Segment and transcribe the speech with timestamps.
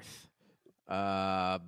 [0.00, 0.26] 4th.
[0.88, 1.58] Uh,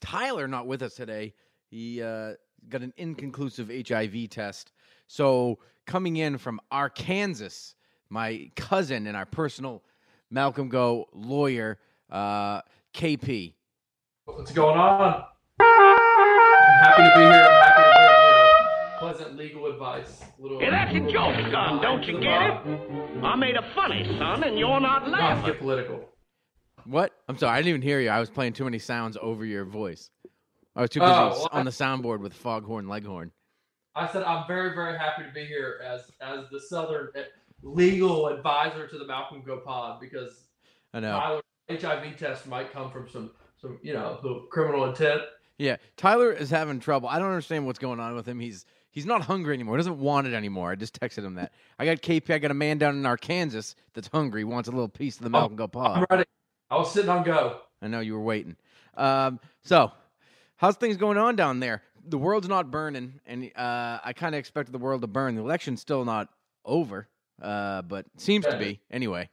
[0.00, 1.34] Tyler not with us today.
[1.70, 2.32] He uh,
[2.68, 4.72] got an inconclusive HIV test.
[5.06, 7.74] So coming in from Arkansas,
[8.10, 9.82] my cousin and our personal
[10.30, 11.78] Malcolm Go lawyer,
[12.10, 12.60] uh,
[12.94, 13.54] KP.
[14.24, 15.24] What's going on?
[15.60, 17.30] I'm happy to be here.
[17.30, 20.22] I'm happy to bring you know, pleasant legal advice.
[20.38, 21.80] Little, Yeah, that's a joke, son.
[21.82, 23.24] Don't you get it?
[23.24, 25.52] I made a funny, son, and you're not Not to laughing.
[25.52, 26.00] get political.
[26.84, 27.12] What?
[27.28, 28.08] I'm sorry, I didn't even hear you.
[28.10, 30.10] I was playing too many sounds over your voice.
[30.74, 33.30] I was too busy Oh, well, on the soundboard with Foghorn Leghorn.
[33.94, 37.24] I said I'm very, very happy to be here as as the Southern eh,
[37.62, 40.48] legal advisor to the Malcolm Go Pod because
[40.94, 41.12] I know.
[41.68, 43.30] Tyler's HIV test might come from some
[43.60, 45.20] some you know the criminal intent.
[45.58, 47.08] Yeah, Tyler is having trouble.
[47.08, 48.40] I don't understand what's going on with him.
[48.40, 49.76] He's he's not hungry anymore.
[49.76, 50.70] He doesn't want it anymore.
[50.72, 51.52] I just texted him that.
[51.78, 52.32] I got KP.
[52.32, 55.30] I got a man down in Arkansas that's hungry, wants a little piece of the
[55.30, 56.06] Malcolm Go I'm pod.
[56.10, 56.24] ready.
[56.72, 57.58] I was sitting on go.
[57.82, 58.56] I know you were waiting.
[58.96, 59.92] Um, so,
[60.56, 61.82] how's things going on down there?
[62.08, 65.34] The world's not burning, and uh, I kind of expected the world to burn.
[65.34, 66.28] The election's still not
[66.64, 67.08] over,
[67.42, 69.28] uh, but seems to be anyway.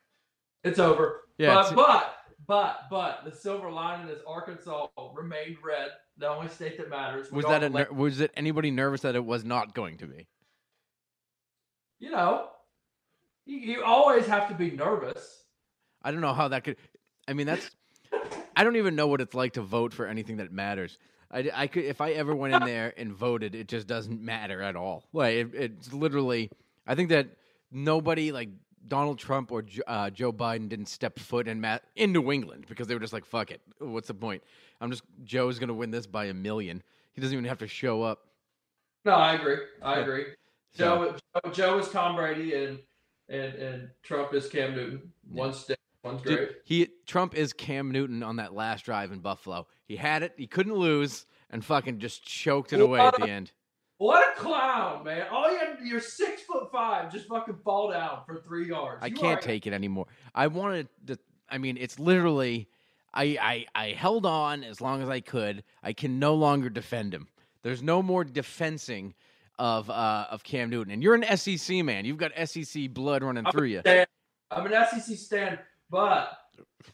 [0.65, 1.21] It's over.
[1.37, 5.91] Yeah, but it's- but but but the silver lining is Arkansas remained red.
[6.17, 7.31] The only state that matters.
[7.31, 10.07] We Was that a, ner- was it anybody nervous that it was not going to
[10.07, 10.27] be?
[11.99, 12.49] you know,
[13.45, 15.43] you, you always have to be nervous.
[16.03, 16.77] I don't know how that could.
[17.29, 17.69] I mean, that's.
[18.55, 20.97] I don't even know what it's like to vote for anything that matters.
[21.31, 24.61] I, I could if I ever went in there and voted, it just doesn't matter
[24.61, 25.03] at all.
[25.13, 26.49] Like it, it's literally.
[26.87, 27.27] I think that
[27.71, 28.49] nobody like
[28.87, 32.87] Donald Trump or uh, Joe Biden didn't step foot in ma- in New England because
[32.87, 34.41] they were just like, "Fuck it, what's the point?
[34.81, 36.81] I'm just Joe's gonna win this by a million.
[37.13, 38.25] He doesn't even have to show up."
[39.05, 39.57] No, I agree.
[39.83, 40.25] I agree.
[40.73, 41.15] So- Joe,
[41.45, 42.79] Joe, Joe is Tom Brady and
[43.29, 45.13] and and Trump is Cam Newton.
[45.31, 49.67] One state, one's Dude, he Trump is Cam Newton on that last drive in Buffalo.
[49.85, 53.51] He had it, he couldn't lose, and fucking just choked it away at the end.
[53.97, 55.27] What a clown, man!
[55.29, 58.99] All you have, you're six foot five, just fucking fall down for three yards.
[59.03, 60.05] I You can't are- take it anymore.
[60.33, 61.19] I wanted to.
[61.49, 62.69] I mean, it's literally.
[63.13, 65.63] I, I I held on as long as I could.
[65.83, 67.27] I can no longer defend him.
[67.63, 69.15] There's no more defensing
[69.57, 70.93] of uh, of Cam Newton.
[70.93, 72.05] And you're an SEC man.
[72.05, 73.81] You've got SEC blood running I'm through you.
[74.51, 76.37] I'm an SEC stand, but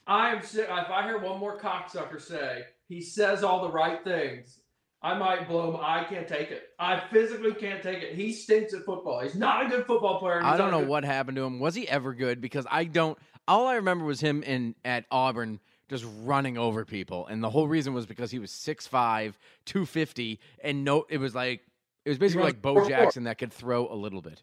[0.07, 0.43] I am.
[0.43, 0.67] sick.
[0.69, 4.59] If I hear one more cocksucker say he says all the right things,
[5.01, 5.79] I might blow him.
[5.81, 6.69] I can't take it.
[6.79, 8.15] I physically can't take it.
[8.15, 9.19] He stinks at football.
[9.21, 10.41] He's not a good football player.
[10.43, 11.59] I don't know good- what happened to him.
[11.59, 12.41] Was he ever good?
[12.41, 13.17] Because I don't.
[13.47, 17.67] All I remember was him in at Auburn just running over people, and the whole
[17.67, 19.33] reason was because he was 6'5",
[19.65, 21.61] 250, and no, it was like
[22.05, 24.41] it was basically like Bo Jackson that could throw a little bit.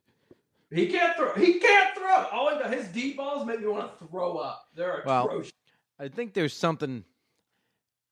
[0.71, 1.35] He can't throw.
[1.35, 2.02] He can't throw.
[2.13, 4.67] All he his deep balls make me want to throw up.
[4.75, 5.53] They're Well, atrocious.
[5.99, 7.05] I think there's something.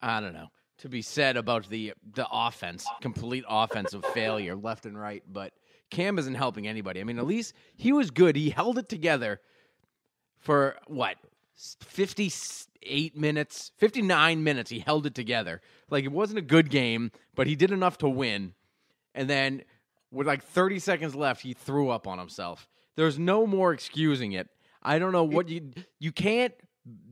[0.00, 0.48] I don't know.
[0.78, 5.22] to be said about the the offense, complete offensive failure left and right.
[5.30, 5.52] But
[5.90, 7.00] Cam isn't helping anybody.
[7.00, 8.36] I mean, at least he was good.
[8.36, 9.40] He held it together
[10.38, 11.16] for what
[11.56, 12.32] fifty
[12.82, 14.70] eight minutes, fifty nine minutes.
[14.70, 15.60] He held it together.
[15.90, 18.54] Like it wasn't a good game, but he did enough to win.
[19.14, 19.64] And then
[20.10, 22.68] with like thirty seconds left, he threw up on himself.
[22.96, 24.48] There's no more excusing it.
[24.82, 26.54] I don't know what you you can't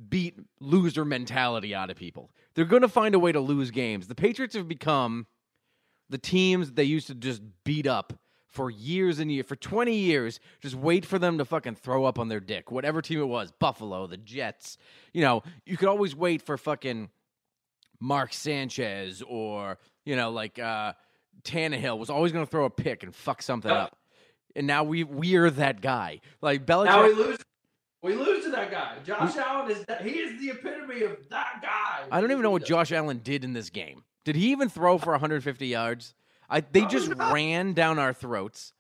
[0.09, 2.31] beat loser mentality out of people.
[2.55, 4.09] They're going to find a way to lose games.
[4.09, 5.27] The Patriots have become
[6.09, 8.15] the teams they used to just beat up
[8.47, 12.19] for years and years, for 20 years, just wait for them to fucking throw up
[12.19, 12.73] on their dick.
[12.73, 14.79] Whatever team it was, Buffalo, the Jets.
[15.13, 17.11] You know, you could always wait for fucking
[18.01, 20.95] Mark Sanchez or, you know, like uh
[21.45, 23.97] Tannehill was always going to throw a pick and fuck something up.
[24.57, 26.21] And now we we're that guy.
[26.41, 27.39] Like Belichick Now we lose.
[28.03, 28.95] We lose to that guy.
[29.05, 32.07] Josh Allen is that, he is the epitome of that guy.
[32.13, 34.05] I don't even know what Josh Allen did in this game.
[34.25, 36.15] Did he even throw for 150 yards?
[36.49, 38.73] I they just ran down our throats.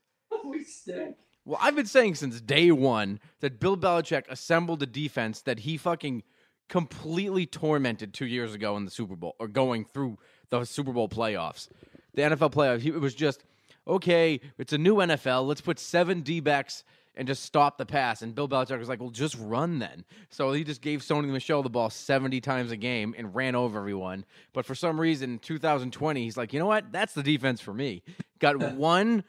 [0.45, 1.17] we stink.
[1.45, 5.77] Well, I've been saying since day one that Bill Belichick assembled a defense that he
[5.79, 6.23] fucking
[6.69, 10.19] completely tormented two years ago in the Super Bowl or going through
[10.51, 11.69] the Super Bowl playoffs.
[12.15, 13.45] The NFL playoffs, he, it was just,
[13.89, 15.47] okay, it's a new NFL.
[15.47, 16.85] Let's put seven D backs
[17.19, 18.23] and just stop the pass.
[18.23, 20.05] And Bill Belichick was like, well, just run then.
[20.31, 23.79] So he just gave Sony Michel the ball 70 times a game and ran over
[23.79, 24.25] everyone.
[24.53, 26.93] But for some reason, in 2020, he's like, you know what?
[26.93, 28.03] That's the defense for me.
[28.39, 29.25] Got one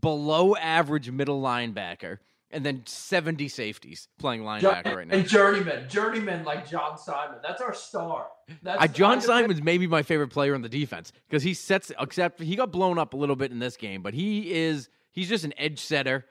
[0.00, 2.18] below average middle linebacker
[2.50, 5.16] and then 70 safeties playing linebacker right now.
[5.16, 7.38] And journeyman, journeyman like John Simon.
[7.42, 8.28] That's our star.
[8.62, 11.92] That's Uh, John Simon's maybe my favorite player on the defense because he sets.
[12.00, 15.28] Except he got blown up a little bit in this game, but he is he's
[15.28, 16.24] just an edge setter,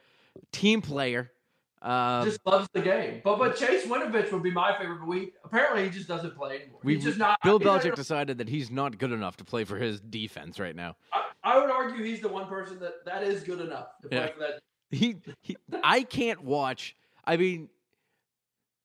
[0.52, 1.32] team player.
[1.80, 3.22] Uh, just loves the game.
[3.24, 4.98] But but Chase Winovich would be my favorite.
[4.98, 6.80] But we apparently he just doesn't play anymore.
[6.84, 7.38] we he's just not.
[7.44, 10.76] Bill not Belichick decided that he's not good enough to play for his defense right
[10.76, 10.96] now.
[11.14, 14.18] I, I would argue he's the one person that that is good enough to play
[14.18, 14.28] Yeah.
[14.28, 14.60] for that.
[14.90, 16.96] He, he I can't watch.
[17.26, 17.70] I mean,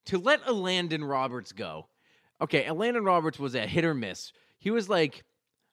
[0.07, 1.87] to let Elandon Roberts go.
[2.41, 4.33] Okay, Elandon Roberts was a hit or miss.
[4.59, 5.23] He was like,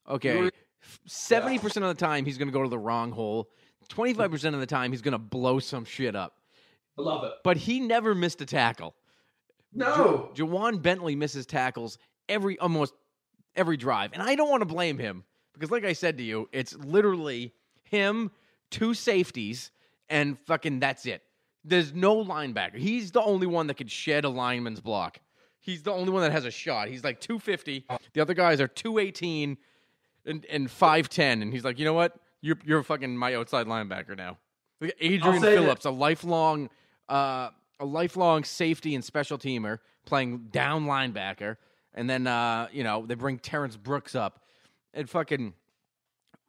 [0.08, 0.52] okay,
[1.08, 3.50] seventy percent of the time he's going to go to the wrong hole.
[3.88, 6.36] Twenty five percent of the time he's going to blow some shit up.
[6.98, 7.34] I love it.
[7.44, 8.94] But he never missed a tackle.
[9.74, 11.98] No, Ja'Whaun Bentley misses tackles
[12.28, 12.94] every almost
[13.56, 15.24] every drive, and I don't want to blame him
[15.54, 17.54] because, like I said to you, it's literally
[17.84, 18.32] him,
[18.70, 19.72] two safeties,
[20.10, 21.24] and fucking that's it.
[21.64, 22.78] There's no linebacker.
[22.78, 25.20] He's the only one that could shed a lineman's block.
[25.60, 26.88] He's the only one that has a shot.
[26.88, 27.86] He's like 250.
[28.14, 29.58] The other guys are 218
[30.26, 31.42] and, and 5'10.
[31.42, 32.16] And he's like, you know what?
[32.42, 34.38] You're, you're fucking my outside linebacker now.
[35.02, 36.70] Adrian that- Phillips, a lifelong
[37.10, 41.58] uh, a lifelong safety and special teamer playing down linebacker.
[41.94, 44.44] And then, uh, you know, they bring Terrence Brooks up
[44.94, 45.54] and fucking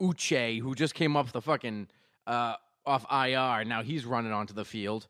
[0.00, 1.88] Uche, who just came off the fucking
[2.26, 2.54] uh,
[2.90, 3.64] off IR.
[3.64, 5.06] Now he's running onto the field.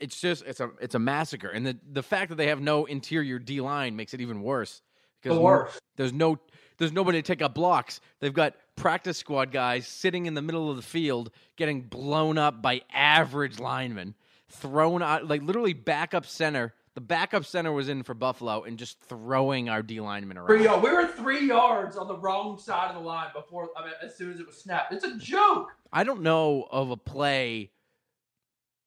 [0.00, 2.86] It's just it's a it's a massacre, and the the fact that they have no
[2.86, 4.80] interior D line makes it even worse.
[5.22, 5.78] Because The worst.
[5.96, 6.38] there's no
[6.78, 8.00] there's nobody to take up blocks.
[8.20, 12.60] They've got practice squad guys sitting in the middle of the field getting blown up
[12.62, 14.14] by average linemen,
[14.48, 16.74] thrown out like literally backup center.
[16.94, 20.82] The backup center was in for Buffalo and just throwing our D linemen around.
[20.82, 23.70] We were three yards on the wrong side of the line before.
[23.76, 25.70] I mean, as soon as it was snapped, it's a joke.
[25.90, 27.70] I don't know of a play.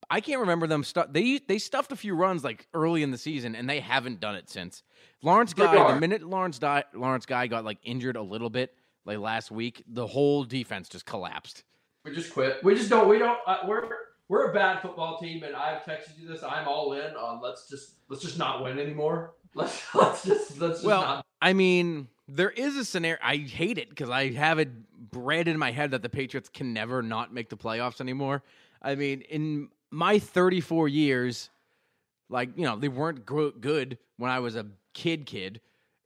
[0.07, 0.83] I can't remember them.
[0.83, 4.19] Stu- they they stuffed a few runs like early in the season, and they haven't
[4.19, 4.83] done it since.
[5.23, 9.17] Lawrence Guy, the minute Lawrence Di- Lawrence Guy got like injured a little bit, like
[9.17, 11.63] last week, the whole defense just collapsed.
[12.03, 12.63] We just quit.
[12.63, 13.09] We just don't.
[13.09, 13.39] We don't.
[13.47, 13.89] Uh, we're
[14.27, 16.43] we're a bad football team, and I've texted you this.
[16.43, 19.33] I'm all in on let's just let's just not win anymore.
[19.57, 21.25] Let's let's just let's just Well, not.
[21.41, 23.17] I mean, there is a scenario.
[23.23, 24.69] I hate it because I have it
[25.11, 28.43] bred in my head that the Patriots can never not make the playoffs anymore.
[28.81, 31.49] I mean, in my 34 years,
[32.27, 35.61] like you know, they weren't good when I was a kid, kid,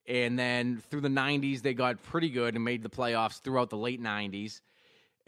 [0.05, 3.77] and then through the 90s they got pretty good and made the playoffs throughout the
[3.77, 4.61] late 90s,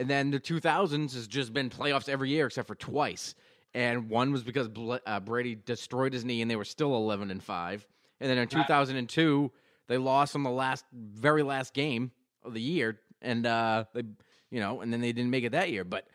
[0.01, 3.35] and then the 2000s has just been playoffs every year except for twice.
[3.75, 4.67] And one was because
[5.05, 7.85] uh, Brady destroyed his knee, and they were still 11 and five.
[8.19, 9.51] And then in 2002,
[9.87, 12.09] they lost on the last, very last game
[12.43, 14.01] of the year, and uh, they,
[14.49, 15.83] you know, and then they didn't make it that year.
[15.83, 16.07] But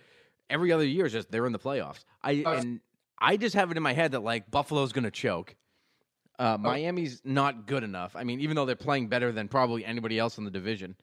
[0.50, 2.04] every other year is just they're in the playoffs.
[2.24, 2.80] I and
[3.20, 5.54] I just have it in my head that like Buffalo's going to choke.
[6.40, 6.44] Oh.
[6.44, 8.16] Uh, Miami's not good enough.
[8.16, 10.96] I mean, even though they're playing better than probably anybody else in the division,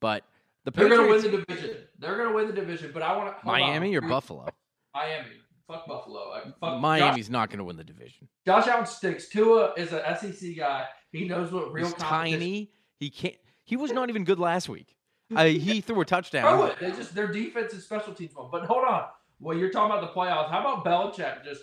[0.00, 0.24] but
[0.66, 1.76] the They're gonna win the division.
[1.98, 2.90] They're gonna win the division.
[2.92, 4.46] But I want to Miami or Buffalo.
[4.94, 5.30] Miami.
[5.66, 6.32] Fuck Buffalo.
[6.32, 8.28] I- Fuck Miami's not going to win the division.
[8.46, 9.28] Josh, Josh Allen stinks.
[9.28, 10.84] Tua is an SEC guy.
[11.10, 12.70] He knows what real He's competition- tiny.
[13.00, 13.34] He can't.
[13.64, 14.94] He was not even good last week.
[15.34, 16.70] Uh, he threw a Throw touchdown.
[16.70, 16.78] it.
[16.78, 18.48] They just their defense and special teams one.
[18.52, 19.06] But hold on.
[19.40, 20.50] Well, you're talking about the playoffs.
[20.50, 21.62] How about Belichick just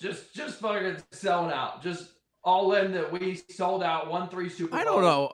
[0.00, 1.82] just just fucking selling out?
[1.84, 2.10] Just
[2.42, 5.32] all in that we sold out one three Super I don't know.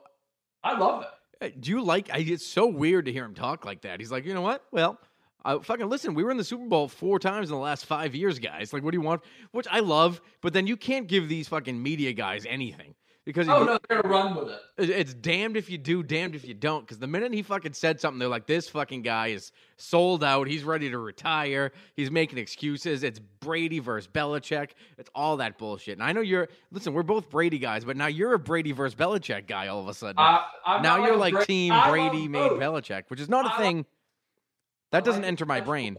[0.63, 1.07] I love it.
[1.41, 2.09] Uh, Do you like?
[2.11, 3.99] I, it's so weird to hear him talk like that.
[3.99, 4.63] He's like, you know what?
[4.71, 4.99] Well,
[5.45, 6.13] I fucking listen.
[6.13, 8.73] We were in the Super Bowl four times in the last five years, guys.
[8.73, 9.21] Like, what do you want?
[9.51, 12.95] Which I love, but then you can't give these fucking media guys anything
[13.27, 14.61] because Oh no, they're gonna run with it.
[14.77, 16.79] it- it's damned if you do, damned if you don't.
[16.81, 20.47] Because the minute he fucking said something, they're like, this fucking guy is sold out.
[20.47, 21.73] He's ready to retire.
[21.95, 23.03] He's making excuses.
[23.03, 24.71] It's Brady versus Belichick.
[24.97, 25.97] It's all that bullshit.
[25.97, 26.47] And I know you're.
[26.71, 29.67] Listen, we're both Brady guys, but now you're a Brady versus Belichick guy.
[29.67, 30.15] All of a sudden.
[30.17, 32.59] I'm now you're a like team I Brady made both.
[32.61, 33.85] Belichick, which is not a thing.
[34.91, 35.97] That doesn't like enter my brain.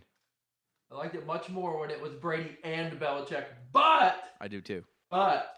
[0.91, 3.45] I liked it much more when it was Brady and Belichick.
[3.71, 4.83] But I do too.
[5.11, 5.55] But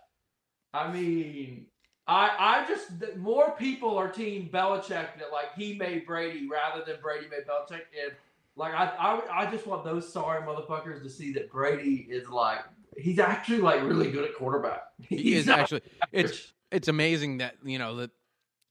[0.73, 1.67] I mean,
[2.07, 6.97] I I just more people are team Belichick that like he made Brady rather than
[7.03, 8.13] Brady made Belichick, and
[8.57, 12.61] like I I, I just want those sorry motherfuckers to see that Brady is like
[12.97, 14.83] he's actually like really good at quarterback.
[15.09, 15.83] He is actually.
[16.13, 16.55] It's average.
[16.71, 18.11] it's amazing that you know the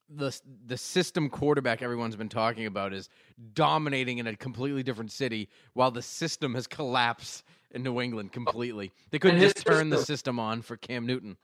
[0.10, 3.10] the the system quarterback everyone's been talking about is
[3.54, 8.92] dominating in a completely different city, while the system has collapsed in New England completely.
[9.12, 11.38] They couldn't just turn the system- system on for Cam Newton.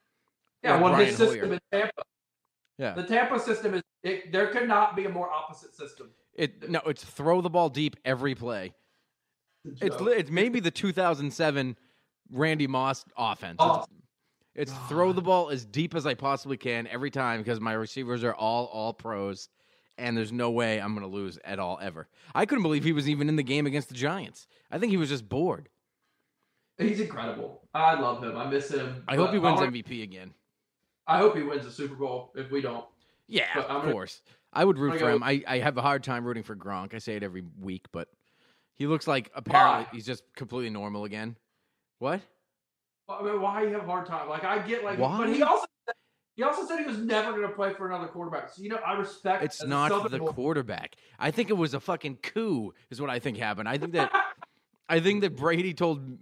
[0.65, 1.53] Yeah, Brian his system Hoyer.
[1.53, 2.03] in Tampa.
[2.77, 2.93] Yeah.
[2.93, 6.12] The Tampa system is it, there could not be a more opposite system.
[6.34, 8.74] It no, it's throw the ball deep every play.
[9.81, 11.77] It's it's maybe the 2007
[12.31, 13.57] Randy Moss offense.
[13.60, 13.86] Oh.
[14.53, 17.74] It's, it's throw the ball as deep as I possibly can every time because my
[17.74, 19.50] receivers are all all pros,
[19.98, 22.07] and there's no way I'm going to lose at all ever.
[22.34, 24.48] I couldn't believe he was even in the game against the Giants.
[24.72, 25.69] I think he was just bored.
[26.77, 27.62] He's incredible.
[27.74, 28.38] I love him.
[28.38, 29.03] I miss him.
[29.07, 30.34] I hope he wins MVP again.
[31.07, 32.31] I hope he wins the Super Bowl.
[32.35, 32.85] If we don't,
[33.27, 34.21] Yeah, But of gonna- course.
[34.53, 35.21] I would root for him.
[35.21, 36.93] I, I have a hard time rooting for Gronk.
[36.93, 38.07] I say it every week, but
[38.74, 39.89] he looks like apparently Why?
[39.91, 41.35] he's just completely normal again.
[42.00, 42.21] What?
[43.09, 44.29] I mean, why you have a hard time?
[44.29, 45.17] Like I get like, Why?
[45.17, 45.65] but he also
[46.38, 48.50] he also said he was never going to play for another quarterback.
[48.50, 49.43] So you know, I respect.
[49.43, 50.95] It's not the boy- quarterback.
[51.19, 53.67] I think it was a fucking coup, is what I think happened.
[53.69, 54.12] I think that
[54.88, 56.17] I think that Brady told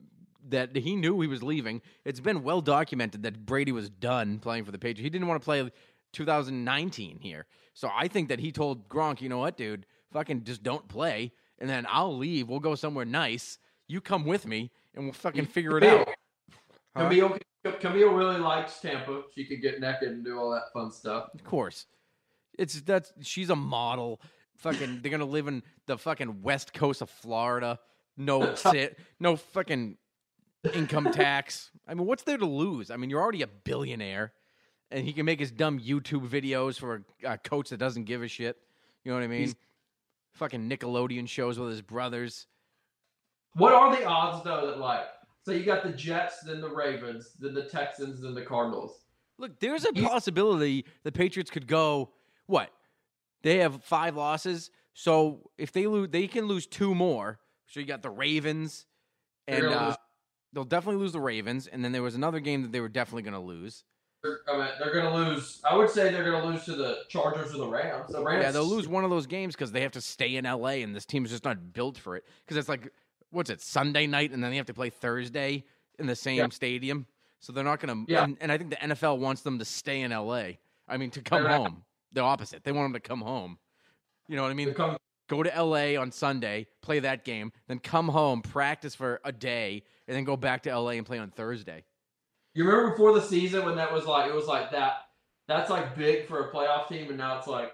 [0.50, 1.82] that he knew he was leaving.
[2.06, 5.02] It's been well documented that Brady was done playing for the Patriots.
[5.02, 5.72] He didn't want to play
[6.14, 7.46] 2019 here.
[7.74, 11.34] So I think that he told Gronk, you know what, dude, fucking just don't play,
[11.60, 12.48] and then I'll leave.
[12.48, 13.58] We'll go somewhere nice.
[13.88, 16.08] You come with me, and we'll fucking figure it out.
[16.96, 17.10] Huh?
[17.10, 17.38] Camille,
[17.80, 19.24] Camille really likes Tampa.
[19.34, 21.30] She could get naked and do all that fun stuff.
[21.34, 21.88] Of course.
[22.58, 24.22] It's that's she's a model.
[24.58, 27.80] Fucking they're gonna live in the fucking west coast of Florida.
[28.16, 29.98] No sit no fucking
[30.74, 31.72] income tax.
[31.88, 32.90] I mean, what's there to lose?
[32.92, 34.34] I mean, you're already a billionaire.
[34.92, 38.22] And he can make his dumb YouTube videos for a, a coach that doesn't give
[38.22, 38.58] a shit.
[39.04, 39.40] You know what I mean?
[39.40, 39.56] He's-
[40.34, 42.48] Fucking Nickelodeon shows with his brothers.
[43.54, 45.06] What are the odds though that like,
[45.46, 49.04] so you got the Jets, then the Ravens, then the Texans, then the Cardinals.
[49.38, 52.14] Look, there's a possibility the Patriots could go.
[52.48, 52.72] What?
[53.44, 57.38] They have five losses, so if they lose, they can lose two more.
[57.68, 58.88] So you got the Ravens,
[59.48, 59.96] and uh,
[60.54, 61.68] they'll definitely lose the Ravens.
[61.68, 63.84] And then there was another game that they were definitely going to lose.
[64.24, 65.60] They're, I mean, they're going to lose.
[65.70, 68.10] I would say they're going to lose to the Chargers or the Rams.
[68.10, 68.44] The Rams.
[68.44, 70.96] Yeah, they'll lose one of those games because they have to stay in LA, and
[70.96, 72.24] this team's just not built for it.
[72.46, 72.94] Because it's like,
[73.32, 75.66] what's it, Sunday night, and then they have to play Thursday
[76.00, 76.48] in the same Yeah.
[76.52, 77.06] stadium.
[77.42, 78.12] So they're not going to.
[78.12, 78.24] Yeah.
[78.24, 80.52] And, and I think the NFL wants them to stay in LA.
[80.88, 81.84] I mean, to come home.
[82.14, 82.64] The opposite.
[82.64, 83.58] They want them to come home.
[84.30, 84.74] You know what I mean?
[84.74, 89.32] Come- go to LA on Sunday, play that game, then come home, practice for a
[89.32, 91.84] day, and then go back to LA and play on Thursday.
[92.54, 95.06] You remember before the season when that was like it was like that.
[95.48, 97.74] That's like big for a playoff team, and now it's like,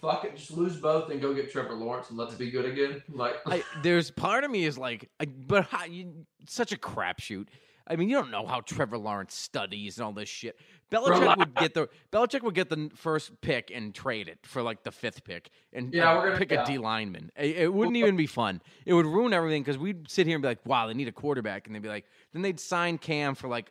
[0.00, 3.02] fuck it, just lose both and go get Trevor Lawrence and let's be good again.
[3.08, 7.48] Like, I, there's part of me is like, I, but how, you, such a crapshoot.
[7.86, 10.58] I mean, you don't know how Trevor Lawrence studies and all this shit.
[10.90, 11.38] Belichick Relax.
[11.38, 14.90] would get the Belichick would get the first pick and trade it for like the
[14.90, 16.62] fifth pick and Yeah, and we're gonna- pick yeah.
[16.62, 17.30] a D lineman.
[17.36, 18.62] It, it wouldn't even be fun.
[18.86, 21.12] It would ruin everything because we'd sit here and be like, "Wow, they need a
[21.12, 23.70] quarterback," and they'd be like, then they'd sign Cam for like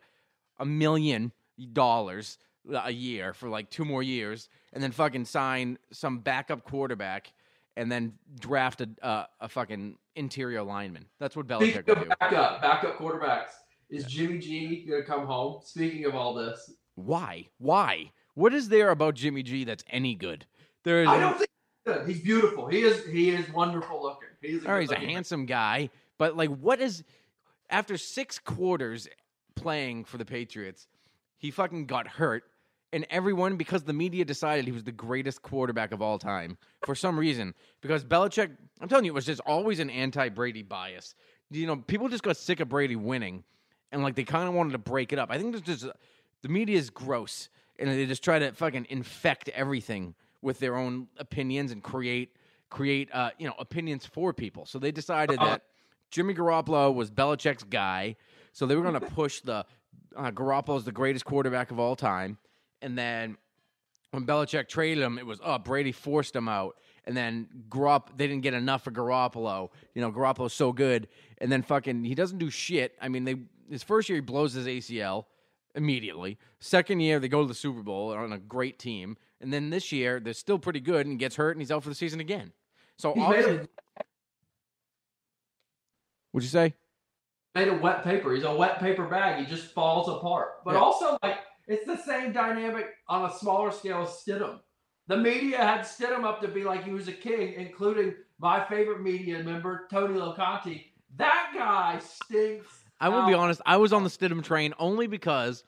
[0.60, 1.32] a million
[1.72, 2.38] dollars
[2.72, 7.34] a year for like two more years, and then fucking sign some backup quarterback,
[7.77, 11.05] and then draft a uh, a fucking interior lineman.
[11.20, 12.12] That's what Belichick would do.
[12.20, 13.50] backup, backup quarterbacks,
[13.94, 15.62] is Jimmy G gonna come home?
[15.64, 17.48] Speaking of all this, Why?
[17.58, 18.12] Why?
[18.36, 20.46] What is there about Jimmy G that's any good?
[20.84, 21.08] There is.
[21.08, 21.50] I don't think
[21.86, 22.08] he's good.
[22.08, 22.68] he's beautiful.
[22.68, 24.30] He is he is wonderful looking.
[24.42, 27.04] He's a, All right, he's a handsome guy, but like, what is
[27.70, 29.08] after six quarters
[29.56, 30.88] playing for the Patriots,
[31.38, 32.44] he fucking got hurt,
[32.92, 36.96] and everyone because the media decided he was the greatest quarterback of all time for
[36.96, 37.54] some reason.
[37.82, 41.16] Because Belichick, I'm telling you, it was just always an anti-Brady bias.
[41.52, 43.44] You know, people just got sick of Brady winning,
[43.94, 45.32] and like they kind of wanted to break it up.
[45.32, 45.96] I think there's just
[46.42, 47.48] the media is gross,
[47.80, 52.36] and they just try to fucking infect everything with their own opinions and create
[52.70, 54.66] create uh, you know opinions for people.
[54.66, 55.62] So they decided that
[56.12, 58.18] Jimmy Garoppolo was Belichick's guy.
[58.52, 59.66] So they were going to push the
[60.16, 62.38] uh, Garoppolo's the greatest quarterback of all time,
[62.82, 63.38] and then
[64.12, 68.28] when Belichick traded him, it was oh Brady forced him out, and then Garop they
[68.28, 69.70] didn't get enough for Garoppolo.
[69.96, 71.08] You know Garoppolo's so good,
[71.40, 72.96] and then fucking he doesn't do shit.
[73.02, 73.38] I mean they
[73.70, 75.25] his first year he blows his ACL
[75.75, 76.38] immediately.
[76.60, 79.91] Second year they go to the Super Bowl on a great team, and then this
[79.91, 82.20] year they're still pretty good and he gets hurt and he's out for the season
[82.20, 82.51] again.
[82.98, 83.67] So made obviously, of,
[86.32, 86.74] what'd you say?
[87.55, 88.34] made a wet paper.
[88.34, 89.43] He's a wet paper bag.
[89.43, 90.63] He just falls apart.
[90.65, 90.79] But Yeah.
[90.79, 94.60] also, like, it's the same dynamic on a smaller scale as Stidham.
[95.08, 99.01] The media had Stidham up to be like he was a king, including my favorite
[99.01, 100.86] media member, Tony Locanti.
[101.17, 102.83] That guy stinks.
[103.00, 103.62] I will be honest.
[103.66, 105.64] I was on the Stidham train only because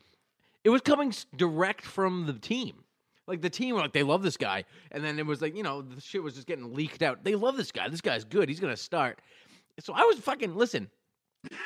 [0.63, 2.84] it was coming s- direct from the team.
[3.27, 5.63] Like the team, were like they love this guy, and then it was like you
[5.63, 7.24] know the shit was just getting leaked out.
[7.24, 7.89] They love this guy.
[7.89, 8.48] This guy's good.
[8.50, 9.20] He's gonna start.
[9.79, 10.89] So I was fucking listen.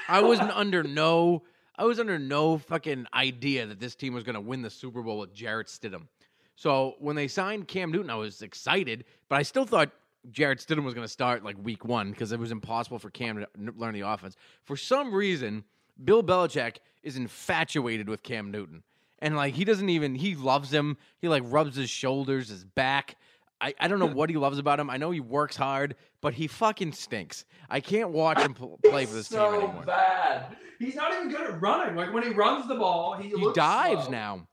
[0.08, 1.44] I wasn't under no.
[1.78, 5.20] I was under no fucking idea that this team was gonna win the Super Bowl
[5.20, 6.08] with Jarrett Stidham.
[6.56, 9.92] So when they signed Cam Newton, I was excited, but I still thought
[10.32, 13.38] Jarrett Stidham was going to start like week one because it was impossible for Cam
[13.38, 13.48] to
[13.78, 14.36] learn the offense.
[14.64, 15.64] For some reason,
[16.04, 18.84] Bill Belichick is infatuated with Cam Newton.
[19.20, 20.98] And like he doesn't even he loves him.
[21.20, 23.16] He like rubs his shoulders, his back.
[23.62, 24.90] I, I don't know what he loves about him.
[24.90, 27.46] I know he works hard, but he fucking stinks.
[27.70, 29.84] I can't watch him pl- play for this so team anymore.
[29.84, 30.56] bad.
[30.80, 31.96] He's not even good at running.
[31.96, 34.12] Like when he runs the ball, he, he dives slow.
[34.12, 34.48] now.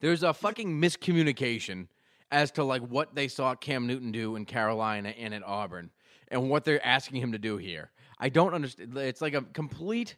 [0.00, 1.88] There's a fucking miscommunication
[2.30, 5.90] as to like what they saw Cam Newton do in Carolina and at Auburn
[6.28, 7.90] and what they're asking him to do here.
[8.18, 8.96] I don't understand.
[8.96, 10.16] It's like a complete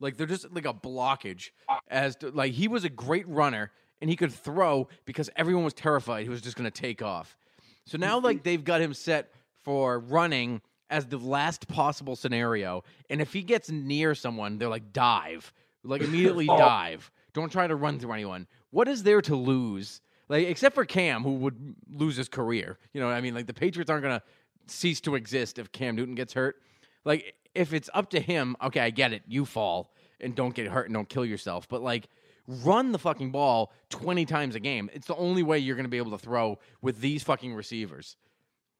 [0.00, 1.50] like they're just like a blockage
[1.88, 5.74] as to like he was a great runner and he could throw because everyone was
[5.74, 7.36] terrified he was just going to take off.
[7.84, 8.26] So now mm-hmm.
[8.26, 9.32] like they've got him set
[9.64, 14.92] for running as the last possible scenario and if he gets near someone they're like
[14.92, 15.52] dive.
[15.84, 16.58] Like immediately oh.
[16.58, 17.10] dive.
[17.32, 18.46] Don't try to run through anyone.
[18.70, 20.00] What is there to lose?
[20.28, 22.78] Like except for Cam who would lose his career.
[22.92, 23.34] You know what I mean?
[23.34, 24.24] Like the Patriots aren't going to
[24.72, 26.60] cease to exist if Cam Newton gets hurt.
[27.04, 29.22] Like if it's up to him, okay, I get it.
[29.26, 31.68] You fall and don't get hurt and don't kill yourself.
[31.68, 32.08] But like
[32.46, 34.90] run the fucking ball 20 times a game.
[34.92, 38.16] It's the only way you're going to be able to throw with these fucking receivers.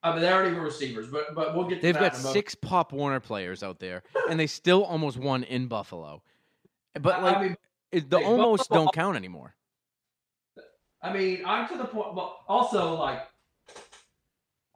[0.03, 1.77] I mean, they aren't even receivers, but but we'll get.
[1.77, 5.43] To They've that got six Pop Warner players out there and they still almost won
[5.45, 6.23] in Buffalo.
[6.95, 7.57] But like I mean,
[7.91, 9.55] it, the almost Buffalo- don't count anymore.
[11.03, 12.15] I mean, I'm to the point.
[12.15, 13.21] But also, like,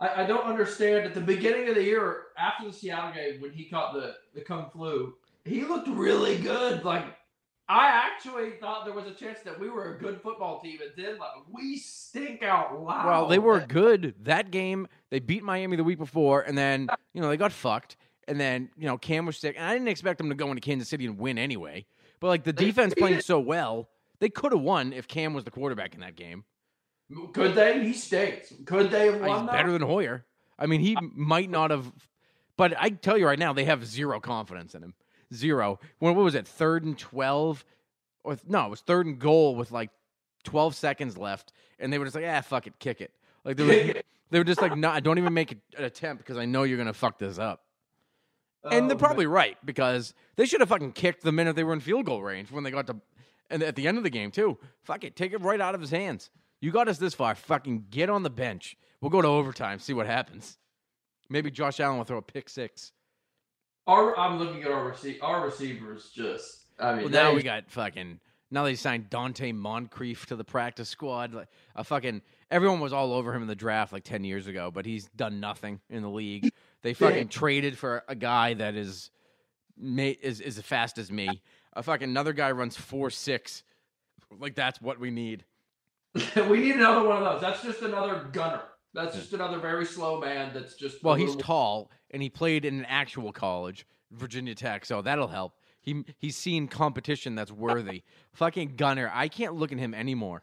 [0.01, 1.07] I, I don't understand.
[1.07, 4.41] At the beginning of the year, after the Seattle game, when he caught the the
[4.41, 6.85] kung flu, he looked really good.
[6.85, 7.05] Like,
[7.69, 10.93] I actually thought there was a chance that we were a good football team, and
[10.97, 13.07] then like we stink out loud.
[13.07, 14.87] Well, they were good that game.
[15.11, 17.97] They beat Miami the week before, and then you know they got fucked.
[18.29, 20.61] And then you know Cam was sick, and I didn't expect them to go into
[20.61, 21.85] Kansas City and win anyway.
[22.21, 23.25] But like the They defense playing it.
[23.25, 23.89] so well,
[24.23, 26.45] they could have won if Cam was the quarterback in that game.
[27.35, 27.85] Could they?
[27.85, 28.53] He stinks.
[28.65, 29.39] Could they have Uh, won?
[29.41, 29.53] He's though?
[29.53, 30.25] better than Hoyer.
[30.59, 31.93] I mean, he might not have,
[32.57, 34.95] but I tell you right now, they have zero confidence in him.
[35.35, 35.81] Zero.
[35.99, 36.47] When what was it?
[36.47, 37.65] Third and twelve,
[38.23, 39.91] or no, it was third and goal with like
[40.45, 43.13] twelve seconds left, and they were just like, ah, fuck it, kick it.
[43.45, 46.45] Like they were, they were just like, no, don't even make an attempt because I
[46.45, 47.63] know you're gonna fuck this up.
[48.65, 48.99] and Oh, they're man.
[48.99, 52.23] probably right because they should have fucking kicked the minute they were in field goal
[52.23, 52.97] range when they got to,
[53.53, 54.59] and at the end of the game too.
[54.83, 56.31] Fuck it, take it right out of his hands.
[56.61, 57.35] You got us this far.
[57.35, 58.77] Fucking get on the bench.
[59.01, 59.79] We'll go to overtime.
[59.79, 60.59] See what happens.
[61.29, 62.93] Maybe Josh Allen will throw a pick six.
[63.87, 66.11] Our, I'm looking at our receive our receivers.
[66.15, 68.21] Just, I mean, Well, now we got fucking.
[68.51, 71.35] Now they signed Donte Moncrief to the practice squad.
[71.35, 74.71] Like a fucking everyone was all over him in the draft like ten years ago,
[74.71, 76.53] but he's done nothing in the league.
[76.83, 79.11] They fucking traded for a guy that is
[79.83, 81.43] is is as fast as me.
[81.75, 83.63] A fucking another guy runs four six.
[84.39, 85.45] Like that's what we need.
[86.37, 87.41] we need another one of those.
[87.41, 88.63] That's just another gunner.
[88.95, 90.51] That's just another very slow man.
[90.53, 94.85] That's just Well, he's little- tall and he played in an actual college, Virginia Tech,
[94.85, 95.55] so that'll help.
[95.81, 98.05] He he's seen competition that's worthy.
[98.35, 99.11] fucking gunner.
[99.13, 100.43] I can't look at him anymore.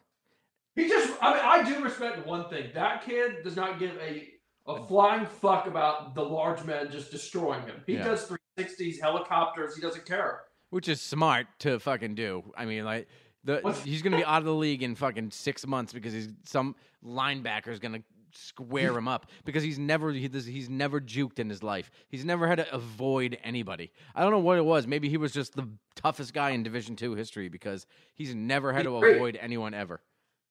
[0.74, 1.16] He just.
[1.22, 2.70] I mean, I do respect one thing.
[2.74, 4.28] That kid does not give a
[4.66, 7.82] a flying fuck about the large men just destroying him.
[7.86, 8.04] He Yeah.
[8.04, 9.74] does 360s, helicopters.
[9.74, 10.42] He doesn't care.
[10.70, 12.42] Which is smart to fucking do.
[12.56, 13.08] I mean, like
[13.44, 16.12] The, What's- he's going to be out of the league in fucking six months because
[16.12, 18.02] he's some linebacker is going to
[18.32, 21.90] square him up because he's never he, does- he's never juked in his life.
[22.08, 23.90] He's never had to avoid anybody.
[24.14, 24.86] I don't know what it was.
[24.86, 28.84] Maybe he was just the toughest guy in Division Two history because he's never had
[28.84, 30.00] to avoid anyone ever.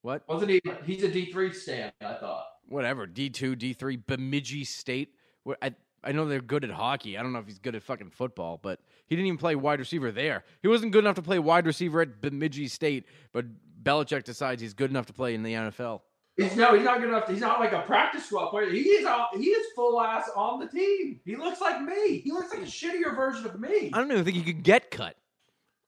[0.01, 0.27] What?
[0.27, 0.62] Wasn't he?
[0.86, 1.91] He's a D three stand.
[2.01, 2.45] I thought.
[2.67, 3.05] Whatever.
[3.08, 5.13] D two, D three, Bemidji State.
[5.43, 7.17] Where I I know they're good at hockey.
[7.17, 9.79] I don't know if he's good at fucking football, but he didn't even play wide
[9.79, 10.43] receiver there.
[10.62, 13.45] He wasn't good enough to play wide receiver at Bemidji State, but
[13.83, 16.01] Belichick decides he's good enough to play in the NFL.
[16.38, 17.27] He's no, he's not good enough.
[17.27, 18.69] He's not like a practice squad player.
[18.69, 21.19] He is all, he is full ass on the team.
[21.25, 22.19] He looks like me.
[22.19, 23.91] He looks like a shittier version of me.
[23.93, 25.17] I don't even think he could get cut.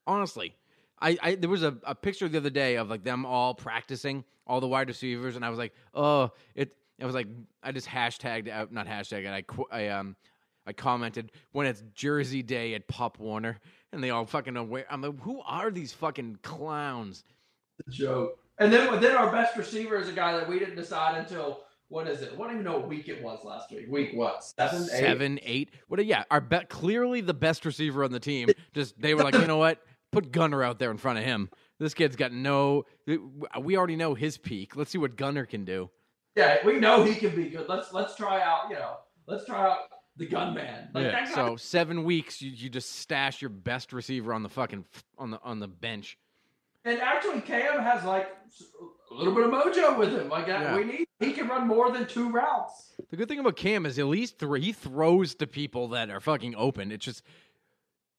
[0.06, 0.54] Honestly,
[1.00, 4.24] I, I there was a, a picture the other day of like them all practicing,
[4.46, 6.76] all the wide receivers, and I was like, oh, it.
[7.02, 7.26] I was like,
[7.62, 10.16] I just hashtagged out, not hashtagged, I qu- I um,
[10.66, 13.58] I commented when it's Jersey Day at Pop Warner,
[13.92, 14.86] and they all fucking aware.
[14.88, 17.24] I'm like, who are these fucking clowns?
[17.84, 18.38] The joke.
[18.58, 22.06] And then then our best receiver is a guy that we didn't decide until what
[22.06, 22.32] is it?
[22.32, 23.86] I don't even know what week it was last week.
[23.88, 24.44] Week what?
[24.44, 25.00] Seven, eight?
[25.00, 25.70] Seven, eight.
[25.88, 26.04] What?
[26.06, 28.48] Yeah, our bet clearly the best receiver on the team.
[28.72, 29.82] Just they were like, you know what?
[30.12, 31.50] Put Gunner out there in front of him.
[31.80, 32.84] This kid's got no.
[33.60, 34.76] We already know his peak.
[34.76, 35.90] Let's see what Gunner can do.
[36.36, 37.68] Yeah, we know he can be good.
[37.68, 38.70] Let's let's try out.
[38.70, 39.78] You know, let's try out
[40.16, 40.88] the gunman.
[40.94, 41.24] Like yeah.
[41.34, 44.84] So seven weeks, you, you just stash your best receiver on the fucking
[45.18, 46.18] on the on the bench.
[46.84, 48.28] and actually, Cam has like
[49.10, 50.28] a little bit of mojo with him.
[50.28, 50.74] Like Yeah.
[50.76, 51.06] we need.
[51.20, 52.92] He can run more than two routes.
[53.10, 56.18] The good thing about Cam is at least th- he throws to people that are
[56.20, 56.90] fucking open.
[56.90, 57.22] It's just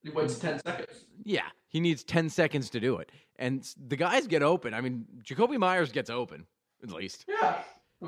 [0.03, 1.05] He waits ten seconds.
[1.23, 4.73] yeah, he needs ten seconds to do it, and the guys get open.
[4.75, 6.45] I mean, Jakobi Meyers gets open
[6.83, 7.25] at least.
[7.27, 7.61] Yeah,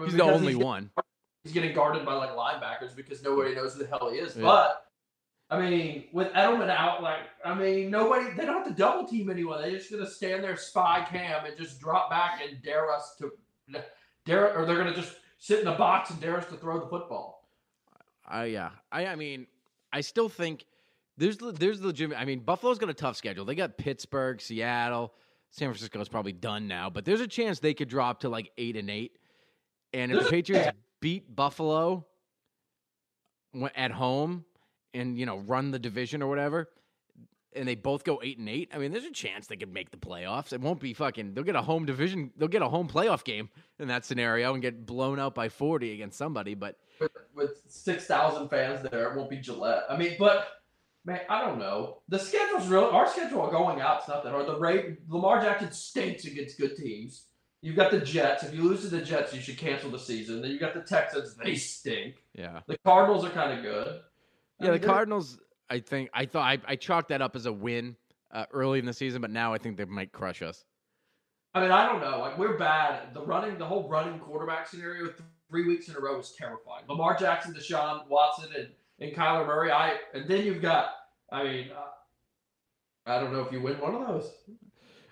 [0.03, 0.91] He's the only he's- one.
[1.43, 4.35] He's getting guarded by like linebackers because nobody knows who the hell he is.
[4.35, 4.41] Yeah.
[4.41, 4.87] But
[5.51, 9.29] I mean, with Edelman out, like I mean, nobody they don't have to double team
[9.29, 9.61] anyone.
[9.61, 13.31] They're just gonna stand there, spy cam, and just drop back and dare us to
[14.25, 16.87] dare, or they're gonna just sit in the box and dare us to throw the
[16.87, 17.47] football.
[18.33, 19.45] Uh, yeah, I, I mean,
[19.93, 20.65] I still think
[21.17, 22.19] there's there's the legitimate.
[22.19, 23.45] I mean, Buffalo's got a tough schedule.
[23.45, 25.13] They got Pittsburgh, Seattle,
[25.51, 28.51] San Francisco is probably done now, but there's a chance they could drop to like
[28.57, 29.17] eight and eight.
[29.95, 32.05] And if the Patriots beat Buffalo
[33.75, 34.43] at home
[34.93, 36.69] and you know run the division or whatever,
[37.55, 39.91] and they both go eight and eight, I mean, there's a chance they could make
[39.91, 40.51] the playoffs.
[40.51, 41.33] It won't be fucking.
[41.33, 42.31] They'll get a home division.
[42.37, 45.93] They'll get a home playoff game in that scenario and get blown out by forty
[45.93, 46.77] against somebody, but.
[46.99, 49.83] With, with six thousand fans there, it won't be Gillette.
[49.89, 50.47] I mean, but
[51.05, 52.01] man, I don't know.
[52.09, 52.85] The schedule's real.
[52.85, 54.47] Our schedule are going out's not that hard.
[54.47, 57.27] The Ray Lamar Jackson stinks against good teams.
[57.65, 58.43] You've got the Jets.
[58.43, 60.39] If you lose to the Jets, you should cancel the season.
[60.39, 61.35] Then you got the Texans.
[61.43, 62.17] They stink.
[62.35, 62.59] Yeah.
[62.67, 64.01] The Cardinals are kind of good.
[64.59, 65.39] Yeah, the mean, they're- Cardinals.
[65.71, 67.95] I think I thought I, I chalked that up as a win
[68.31, 70.63] uh, early in the season, but now I think they might crush us.
[71.55, 72.19] I mean, I don't know.
[72.19, 73.15] Like we're bad.
[73.15, 75.17] The running, the whole running quarterback scenario, th-
[75.49, 76.83] three weeks in a row is terrifying.
[76.87, 78.67] Lamar Jackson, Deshaun Watson, and
[78.99, 79.71] and Kyler Murray.
[79.71, 80.89] I and then you've got.
[81.31, 84.31] I mean, uh, I don't know if you win one of those.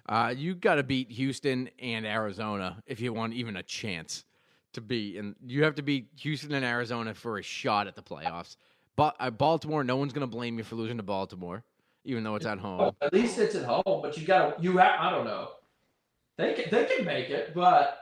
[0.07, 4.25] Uh, you got to beat Houston and Arizona if you want even a chance
[4.73, 5.17] to be.
[5.17, 8.57] And you have to beat Houston and Arizona for a shot at the playoffs.
[8.95, 11.63] But uh, Baltimore, no one's going to blame you for losing to Baltimore,
[12.03, 12.77] even though it's at home.
[12.79, 14.99] Well, at least it's at home, but you got to you have.
[14.99, 15.49] I don't know.
[16.37, 17.97] They can they can make it, but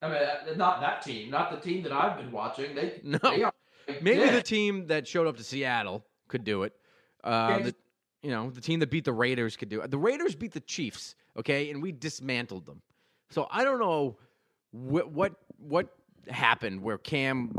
[0.00, 2.74] I mean, uh, not that team, not the team that I've been watching.
[2.74, 3.18] They No.
[3.22, 3.52] they are
[4.00, 6.74] Maybe the team that showed up to Seattle could do it.
[7.22, 7.74] Uh, the,
[8.22, 9.90] you know, the team that beat the Raiders could do it.
[9.90, 12.82] The Raiders beat the Chiefs, okay, and we dismantled them.
[13.30, 14.16] So I don't know
[14.70, 15.88] what what what
[16.28, 17.52] happened where Cam,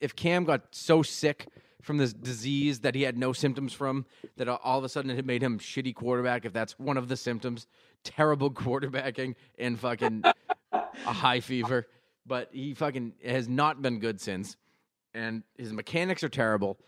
[0.00, 1.46] if Cam got so sick
[1.82, 4.04] from this disease that he had no symptoms from,
[4.36, 6.44] that all of a sudden it made him shitty quarterback.
[6.44, 7.66] If that's one of the symptoms,
[8.04, 10.22] terrible quarterbacking and fucking
[10.72, 11.86] a high fever.
[12.26, 14.56] But he fucking has not been good since
[15.14, 16.78] and his mechanics are terrible.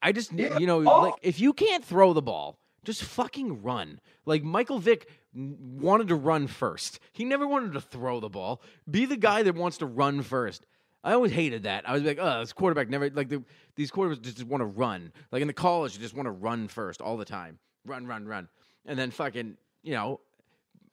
[0.00, 1.02] I just, you know, Oh.
[1.02, 4.00] like if you can't throw the ball, just fucking run.
[4.26, 7.00] Like Michael Vick wanted to run first.
[7.12, 8.62] He never wanted to throw the ball.
[8.90, 10.66] Be the guy that wants to run first.
[11.04, 11.88] I always hated that.
[11.88, 13.42] I was like, oh, this quarterback never like the,
[13.74, 15.12] these quarterbacks just, want to run.
[15.32, 17.58] Like in the college, you just want to run first all the time.
[17.84, 18.48] Run, run, run,
[18.86, 20.20] and then fucking, you know,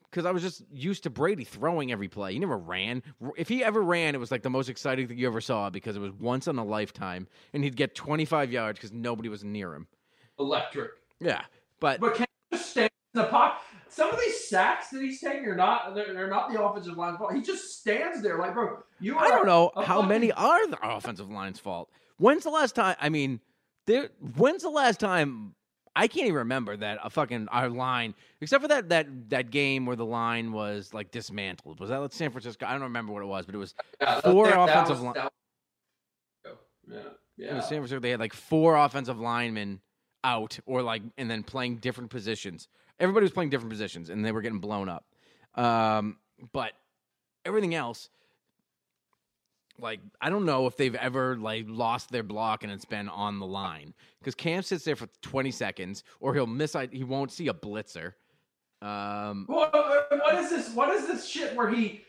[0.09, 2.33] because I was just used to Brady throwing every play.
[2.33, 3.03] He never ran.
[3.37, 5.95] If he ever ran, it was like the most exciting thing you ever saw because
[5.95, 9.75] it was once in a lifetime, and he'd get 25 yards because nobody was near
[9.75, 9.85] him.
[10.39, 10.91] electric.
[11.19, 11.41] Yeah,
[11.79, 13.61] but But can just stand in the pocket?
[13.89, 17.17] Some of these sacks that he's taking are not they're, they're not the offensive line's
[17.17, 17.33] fault.
[17.33, 20.67] He just stands there like, bro, you are I don't know how fucking- many are
[20.67, 21.89] the offensive line's fault.
[22.17, 22.95] When's the last time?
[22.99, 23.39] I mean,
[23.87, 24.09] there.
[24.35, 25.55] When's the last time
[25.95, 29.85] I can't even remember that a fucking our line, except for that that that game
[29.85, 31.79] where the line was like dismantled.
[31.79, 32.65] Was that San Francisco?
[32.65, 35.13] I don't remember what it was, but it was Yeah, four that- that offensive line.
[36.87, 37.05] Yeah, it
[37.37, 37.55] yeah.
[37.55, 37.99] was San Francisco.
[37.99, 39.79] They had like four offensive linemen
[40.23, 42.67] out, or like, and then playing different positions.
[42.99, 45.05] Everybody was playing different positions, and they were getting blown up.
[45.55, 46.17] Um,
[46.51, 46.73] but
[47.45, 48.09] everything else,
[49.79, 53.39] like, I don't know if they've ever like lost their block and it's been on
[53.39, 56.75] the line because Cam sits there for twenty seconds, or he'll miss.
[56.91, 58.13] He won't see a blitzer.
[58.81, 60.73] Um, What, what is this?
[60.73, 62.03] What is this shit where he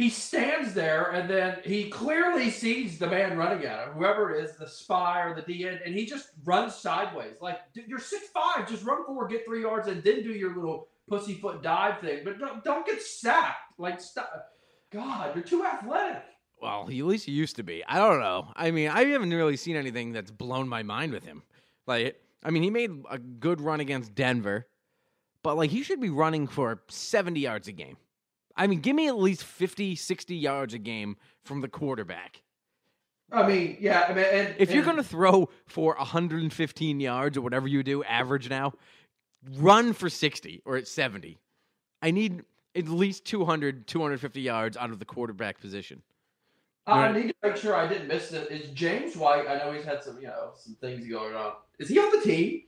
[0.00, 4.42] he stands there and then he clearly sees the man running at him, whoever it
[4.42, 7.36] is, the spy or the DN, and he just runs sideways.
[7.42, 10.88] Like you're six five, just run forward, get three yards, and then do your little
[11.06, 12.20] pussyfoot dive thing.
[12.24, 13.78] But don't, don't get sacked.
[13.78, 14.46] Like stop.
[14.90, 16.22] God, you're too athletic.
[16.62, 17.84] Well, he, at least he used to be.
[17.84, 18.48] I don't know.
[18.56, 21.42] I mean, I haven't really seen anything that's blown my mind with him.
[21.86, 24.66] Like, I mean, he made a good run against Denver,
[25.42, 27.98] but like he should be running for 70 yards a game.
[28.60, 32.42] I mean, give me at least 50, 60 yards a game from the quarterback.
[33.32, 34.04] I mean, yeah.
[34.06, 38.04] I mean, and, If you're going to throw for 115 yards or whatever you do,
[38.04, 38.74] average now,
[39.56, 41.38] run for 60 or at 70.
[42.02, 42.42] I need
[42.76, 46.02] at least 200, 250 yards out of the quarterback position.
[46.86, 48.50] I need to make sure I didn't miss it.
[48.50, 49.46] Is James White?
[49.48, 51.52] I know he's had some, you know, some things going on.
[51.78, 52.64] Is he on the team?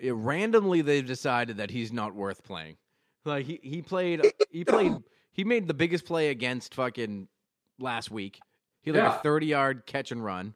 [0.00, 2.76] Yeah, randomly they've decided that he's not worth playing.
[3.24, 4.96] Like he, he played he played
[5.32, 7.28] he made the biggest play against fucking
[7.78, 8.40] last week.
[8.82, 9.18] He had like Yeah.
[9.18, 10.54] a 30 yard catch and run.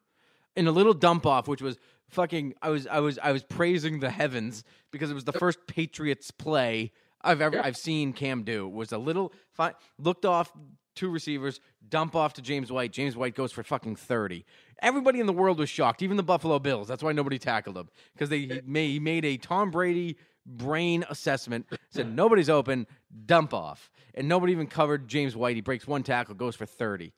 [0.57, 1.79] And a little dump off, which was
[2.11, 5.59] fucking I was I was I was praising the heavens because it was the first
[5.67, 7.63] Patriots play I've ever Yeah.
[7.65, 8.67] I've seen Cam do.
[8.67, 10.53] It was a little fi- looked off
[10.95, 12.93] two receivers, dump off to James White.
[12.93, 14.45] James White goes for fucking 30.
[14.81, 16.87] Everybody in the world was shocked, even the Buffalo Bills.
[16.87, 21.05] That's why nobody tackled him because they he made, he made a Tom Brady brain
[21.09, 21.67] assessment.
[21.91, 22.87] Said nobody's open,
[23.27, 25.57] dump off, and nobody even covered James White.
[25.57, 27.13] He breaks one tackle, goes for 30.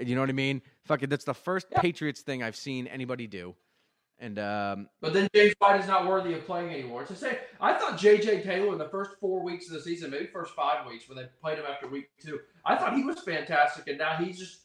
[0.00, 0.62] You know what I mean?
[0.84, 3.54] Fucking, that's the first Patriots thing I've seen anybody do.
[4.20, 7.04] And um, But then James White is not worthy of playing anymore.
[7.04, 8.42] To say, I thought J.J.
[8.42, 11.24] Taylor in the first four weeks of the season, maybe first five weeks when they
[11.40, 14.62] played him after week two, I thought he was fantastic, and now he's just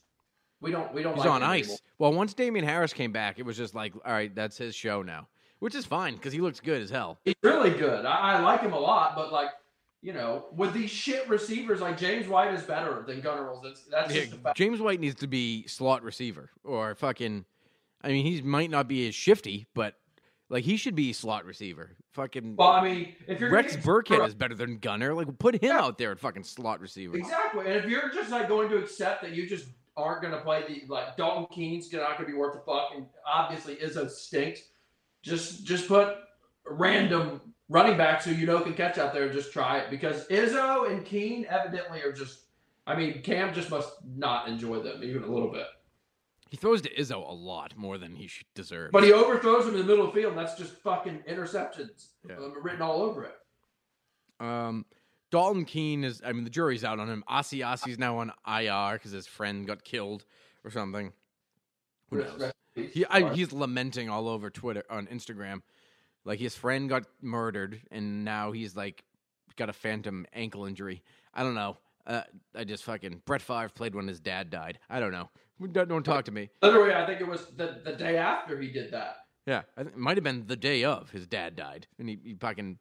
[0.60, 1.66] we don't we don't he's like on ice.
[1.66, 1.78] anymore.
[2.00, 5.04] Well, once Damien Harris came back, it was just like, all right, that's his show
[5.04, 5.28] now,
[5.64, 7.20] which is fine because he looks good as hell.
[7.24, 8.06] He's really good.
[8.06, 9.48] I, I like him a lot, but like
[10.02, 13.50] you know, with these shit receivers, like James White is better than Gunner.
[13.90, 14.26] That's Yeah.
[14.54, 17.46] James White needs to be slot receiver or fucking.
[18.02, 19.96] I mean, he might not be as shifty, but
[20.50, 21.96] like he should be slot receiver.
[22.12, 25.14] Fucking Well, I mean, if you're Rex Burkhead is better than Gunner.
[25.14, 25.80] Like put him Yeah.
[25.80, 27.16] out there at fucking slot receiver.
[27.16, 27.66] Exactly.
[27.68, 30.66] And if you're just like going to accept that you just aren't going to play
[30.68, 34.64] the like Dalton Keene's not going to be worth the fuck, and obviously Izzo stinks.
[35.24, 36.16] Just just put
[36.70, 40.28] random running backs who you know can catch out there and just try it because
[40.28, 42.40] Izzo and Keene evidently are just.
[42.86, 45.68] I mean, Cam just must not enjoy them even a little bit.
[46.50, 48.92] He throws to Izzo a lot more than he should deserve.
[48.92, 52.10] But he overthrows him in the middle of the field, and that's just fucking interceptions
[52.30, 52.36] Yeah.
[52.36, 53.36] um, written all over it.
[54.40, 54.86] Um,
[55.32, 56.22] Dalton Keene is.
[56.26, 57.24] I mean, the jury's out on him.
[57.30, 60.26] Asiasi's now on IR because his friend got killed
[60.66, 61.14] or something.
[62.10, 62.52] Who knows?
[62.76, 62.94] Rest in peace.
[62.94, 65.62] He, I, he's lamenting all over Twitter on Instagram,
[66.26, 69.04] like his friend got murdered and now he's like
[69.56, 71.04] got a phantom ankle injury.
[71.34, 71.78] I don't know.
[72.06, 72.22] Uh,
[72.56, 74.80] I just fucking Brett Favre played when his dad died.
[74.90, 75.30] I don't know.
[75.72, 76.50] Don't, don't talk to me.
[76.62, 79.18] Literally, I think it was the, the day after he did that.
[79.46, 82.80] Yeah, it might have been the day of his dad died, and he, he fucking.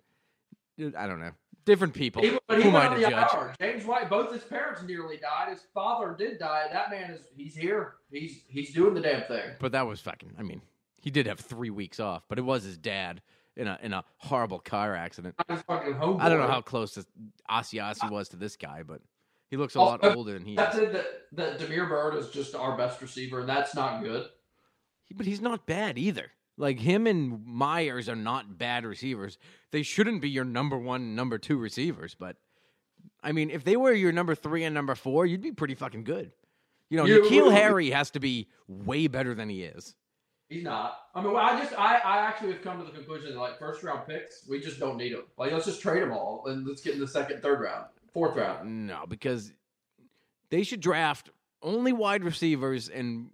[0.96, 1.33] I don't know.
[1.64, 2.22] Different people.
[2.22, 3.35] He, but he Who am went I on to the judge?
[3.35, 3.55] IR.
[3.61, 5.48] James White, both his parents nearly died.
[5.51, 6.66] His father did die.
[6.72, 7.94] That man is he's here.
[8.11, 9.51] He's he's doing the damn thing.
[9.61, 10.33] But that was fucking.
[10.38, 10.62] I mean,
[11.01, 13.22] he did have three weeks off, but it was his dad
[13.57, 15.35] in a in a horrible car accident.
[15.38, 16.20] Not his fucking homeboy.
[16.20, 17.07] I don't know how close this
[17.48, 19.01] Asiasi was to this guy, but
[19.48, 20.81] he looks a Also, lot older than he That is.
[20.81, 24.27] said that that Damiere Byrd is just our best receiver, and that's not good.
[25.05, 26.33] He- But he's not bad either.
[26.58, 29.38] Like him and Meyers are not bad receivers.
[29.70, 32.14] They shouldn't be your number one, number two receivers.
[32.14, 32.36] But
[33.22, 36.04] I mean, if they were your number three and number four, you'd be pretty fucking
[36.04, 36.32] good.
[36.90, 39.94] You know, You- N'Keal Harry has to be way better than he is.
[40.50, 40.98] He's not.
[41.14, 43.82] I mean, I just I I actually have come to the conclusion that like first
[43.82, 45.22] round picks, we just don't need them.
[45.38, 48.36] Like let's just trade them all and let's get in the second, third round, fourth
[48.36, 48.86] round.
[48.86, 49.50] No, because
[50.50, 51.30] they should draft
[51.62, 53.30] only wide receivers and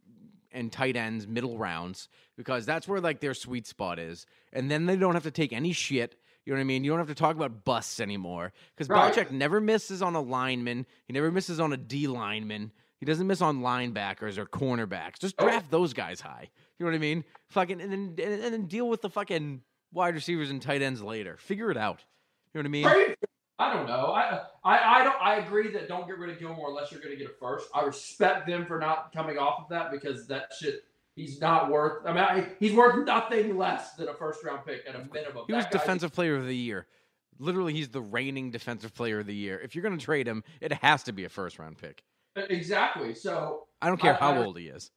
[0.52, 4.26] and tight ends middle rounds because that's where like their sweet spot is.
[4.52, 6.16] And then they don't have to take any shit.
[6.44, 6.82] You know what I mean?
[6.84, 9.12] You don't have to talk about busts anymore because Right.
[9.12, 10.86] Belichick never misses on a lineman.
[11.06, 12.72] He never misses on a D lineman.
[12.98, 15.18] He doesn't miss on linebackers or cornerbacks.
[15.18, 15.44] Just Oh.
[15.44, 16.48] draft those guys high.
[16.78, 17.24] You know what I mean?
[17.50, 21.02] Fucking and then and, and then deal with the fucking wide receivers and tight ends
[21.02, 21.36] later.
[21.36, 22.04] Figure it out.
[22.54, 22.84] You know what I mean?
[23.06, 23.16] Trade-
[23.58, 24.12] I don't know.
[24.12, 25.20] I, I I don't.
[25.20, 27.68] I agree that don't get rid of Gilmore unless you're going to get a first.
[27.74, 30.84] I respect them for not coming off of that because that shit.
[31.16, 32.06] He's not worth.
[32.06, 35.46] I mean, I, he's worth nothing less than a first round pick at a minimum.
[35.48, 36.86] He was That defensive player of the year.
[37.40, 39.58] Literally, he's the reigning defensive player of the year.
[39.58, 42.04] If you're going to trade him, it has to be a first round pick.
[42.36, 43.14] exactly.
[43.14, 44.92] So I don't care I- how old he is.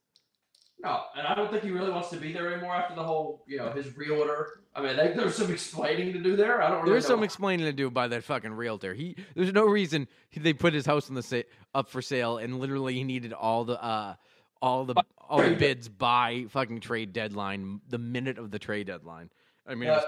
[0.80, 3.44] No, and I don't think he really wants to be there anymore after the whole,
[3.46, 4.60] you know, his realtor.
[4.74, 6.60] I mean, they, there's some explaining to do there.
[6.62, 6.80] I don't.
[6.80, 7.16] Really There's know.
[7.16, 8.94] some explaining to do by that fucking realtor.
[8.94, 11.42] He there's no reason he, they put his house on the sa-
[11.74, 14.14] up for sale, and literally he needed all the uh
[14.60, 14.94] all the
[15.28, 19.30] all the bids by fucking trade deadline, the minute of the trade deadline.
[19.66, 20.04] I mean, it was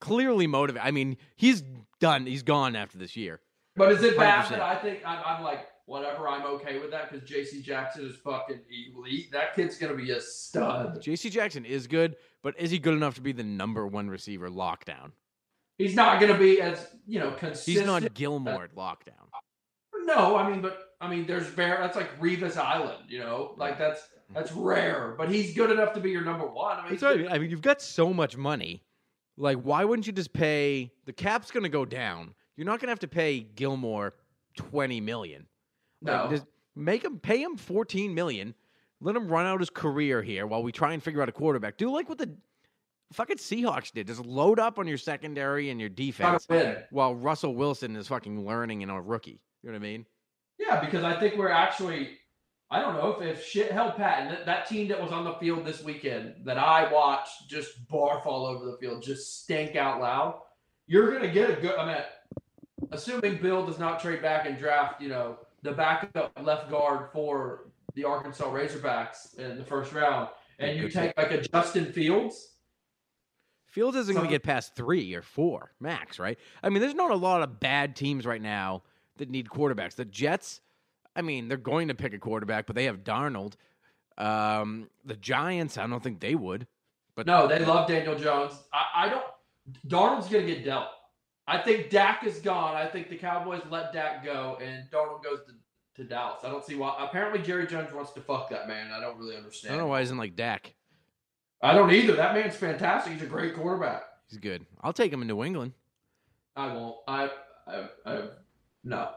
[0.00, 0.86] clearly motivated.
[0.86, 1.62] I mean, he's
[2.00, 2.24] done.
[2.24, 3.40] He's gone after this year.
[3.76, 4.48] But is it bad 100%.
[4.50, 6.28] that I think I'm, I'm like whatever?
[6.28, 7.62] I'm okay with that because J.C.
[7.62, 8.60] Jackson is fucking
[8.94, 9.32] elite.
[9.32, 11.00] That kid's gonna be a stud.
[11.00, 11.30] J.C.
[11.30, 15.12] Jackson is good, but is he good enough to be the number one receiver lockdown?
[15.78, 17.78] He's not gonna be as you know consistent.
[17.78, 19.28] He's not Gilmore at lockdown.
[20.04, 23.04] No, I mean, but I mean, there's very that's like Revis Island.
[23.08, 24.34] You know, like that's mm-hmm.
[24.34, 25.14] that's rare.
[25.16, 26.78] But he's good enough to be your number one.
[26.78, 27.28] I mean, That's what I mean.
[27.28, 28.82] I mean, you've got so much money.
[29.36, 30.90] Like, why wouldn't you just pay?
[31.06, 32.34] The cap's going to go down.
[32.56, 34.14] You're not going to have to pay Gilmore
[34.56, 35.46] twenty million.
[36.02, 36.30] Like, no.
[36.30, 38.54] just make him pay him fourteen million.
[39.00, 41.76] Let him run out his career here while we try and figure out a quarterback.
[41.76, 42.36] Do like what the
[43.12, 44.08] fucking Seahawks did.
[44.08, 46.46] Just load up on your secondary and your defense
[46.90, 49.40] while Russell Wilson is fucking learning and a rookie.
[49.62, 50.06] You know what I mean?
[50.58, 52.18] Yeah, because I think we're actually,
[52.70, 55.24] I don't know if, if shit held pat and that, that team that was on
[55.24, 59.76] the field this weekend that I watched just barf all over the field, just stink
[59.76, 60.40] out loud.
[60.88, 61.76] You're gonna get a good.
[61.76, 62.02] I mean,
[62.90, 67.68] assuming Bill does not trade back and draft, you know, the backup left guard for
[67.94, 72.54] the Arkansas Razorbacks in the first round, and you take like a Justin Fields.
[73.66, 76.38] Fields isn't going to get past three or four max, right?
[76.62, 78.82] I mean, there's not a lot of bad teams right now
[79.18, 79.94] that need quarterbacks.
[79.94, 80.60] The Jets,
[81.14, 83.54] I mean, they're going to pick a quarterback, but they have Darnold.
[84.16, 86.66] Um, the Giants, I don't think they would.
[87.14, 88.52] But No, they love Daniel Jones.
[88.72, 89.24] I, I don't.
[89.86, 90.88] Darnold's gonna get dealt.
[91.48, 92.76] I think Dak is gone.
[92.76, 95.54] I think the Cowboys let Dak go, and Darnold goes to,
[96.02, 96.40] to Dallas.
[96.44, 96.94] I don't see why.
[97.00, 98.90] Apparently, Jerry Jones wants to fuck that man.
[98.92, 99.72] I don't really understand.
[99.74, 100.74] I don't know why he isn't like Dak.
[101.62, 102.14] I don't either.
[102.16, 103.14] That man's fantastic.
[103.14, 104.02] He's a great quarterback.
[104.28, 104.66] He's good.
[104.82, 105.72] I'll take him in New England.
[106.54, 106.96] I won't.
[107.08, 107.30] I.
[107.66, 107.88] I.
[108.04, 108.22] I
[108.84, 109.10] no.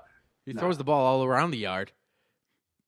[0.45, 0.61] He No.
[0.61, 1.91] throws the ball all around the yard.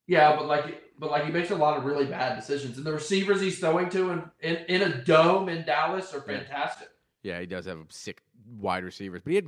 [0.08, 2.93] Yeah, but like, but like, he makes a lot of really bad decisions, and the
[2.93, 6.88] receivers he's throwing to in in, in a dome in Dallas are fantastic.
[7.21, 8.21] Yeah, he does have a sick
[8.60, 9.22] wide receivers.
[9.24, 9.48] But he had,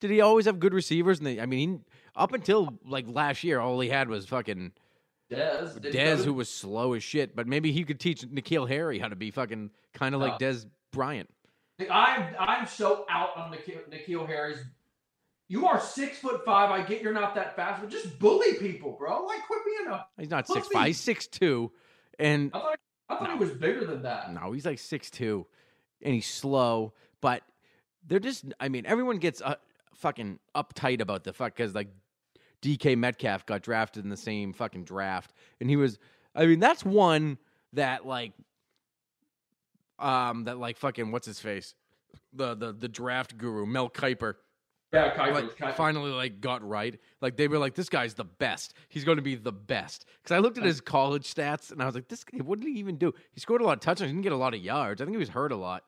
[0.00, 1.18] did he always have good receivers?
[1.18, 1.78] And they, I mean, he,
[2.16, 4.72] up until like last year, all he had was fucking
[5.30, 5.78] Dez.
[5.80, 7.34] Dez, who was slow as shit.
[7.34, 10.46] But maybe he could teach N'Keal Harry how to be fucking kind of like No.
[10.46, 11.28] Dez Bryant.
[11.90, 14.58] I'm I'm so out on N'Keal, N'Keal Harry's.
[15.48, 16.70] You are six foot five.
[16.70, 19.24] I get you're not that fast, but just bully people, bro.
[19.24, 20.06] Like quit being a.
[20.18, 20.60] He's not Pussy.
[20.60, 20.86] six five.
[20.86, 21.72] He's six two,
[22.18, 24.32] and I thought I thought he was bigger than that.
[24.32, 25.46] no, he's like six two,
[26.00, 26.94] and he's slow.
[27.20, 27.42] But
[28.06, 28.44] they're just.
[28.60, 29.56] I mean, everyone gets uh,
[29.94, 31.88] fucking uptight about the fuck because like
[32.62, 35.98] DK Metcalf got drafted in the same fucking draft, and he was.
[36.34, 37.38] I mean, that's one
[37.74, 38.32] that like,
[39.98, 41.74] um, that like fucking what's his face,
[42.32, 44.34] the the the draft guru Mel Kiper
[44.92, 45.74] Yeah, Kiper, like Kiper.
[45.74, 46.98] finally like got right.
[47.20, 48.74] Like they were like, this guy's the best.
[48.88, 50.06] He's going to be the best.
[50.22, 52.68] Because I looked at his college stats and I was like, this guy, what did
[52.68, 53.12] he even do?
[53.32, 54.10] He scored a lot of touchdowns.
[54.10, 55.00] He didn't get a lot of yards.
[55.00, 55.84] I think he was hurt a lot.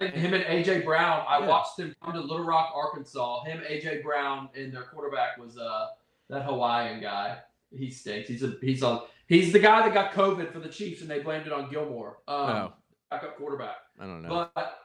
[0.00, 1.24] Him and AJ Brown.
[1.28, 1.46] I Yeah.
[1.46, 3.44] watched them come to Little Rock, Arkansas.
[3.44, 5.88] Him, AJ Brown, and their quarterback was uh
[6.28, 7.38] that Hawaiian guy.
[7.70, 8.28] He stinks.
[8.28, 11.20] He's a he's on he's the guy that got COVID for the Chiefs and they
[11.20, 12.18] blamed it on Gilmore.
[12.26, 12.72] Um, Oh.
[13.10, 13.76] backup quarterback.
[13.98, 14.48] I don't know.
[14.54, 14.78] But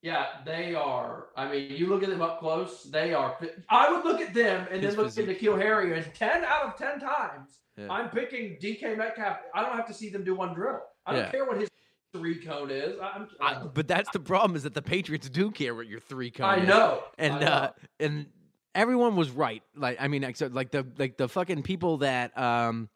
[0.00, 1.26] yeah, they are.
[1.36, 2.84] I mean, you look at them up close.
[2.84, 3.36] They are.
[3.68, 5.28] I would look at them and His then look physique.
[5.28, 7.88] at N'Keal Harry, and ten out of ten times, Yeah.
[7.90, 9.38] I'm picking DK Metcalf.
[9.54, 10.80] I don't have to see them do one drill.
[11.04, 11.30] I don't Yeah.
[11.32, 11.68] care what his
[12.12, 12.98] three cone is.
[13.00, 16.00] I, I'm, I, but that's the problem is that the Patriots do care what your
[16.00, 16.60] three cone is.
[16.60, 16.68] I is.
[16.68, 17.02] know.
[17.18, 17.46] and I know.
[17.46, 18.26] uh and
[18.74, 22.88] everyone was right like i mean except like the like the fucking people that um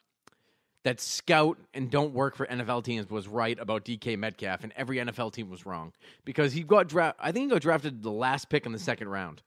[0.83, 4.97] that scout and don't work for NFL teams was right about DK Metcalf, and every
[4.97, 5.93] NFL team was wrong
[6.25, 7.15] because he got draft.
[7.21, 9.41] I think he got drafted the last pick in the second round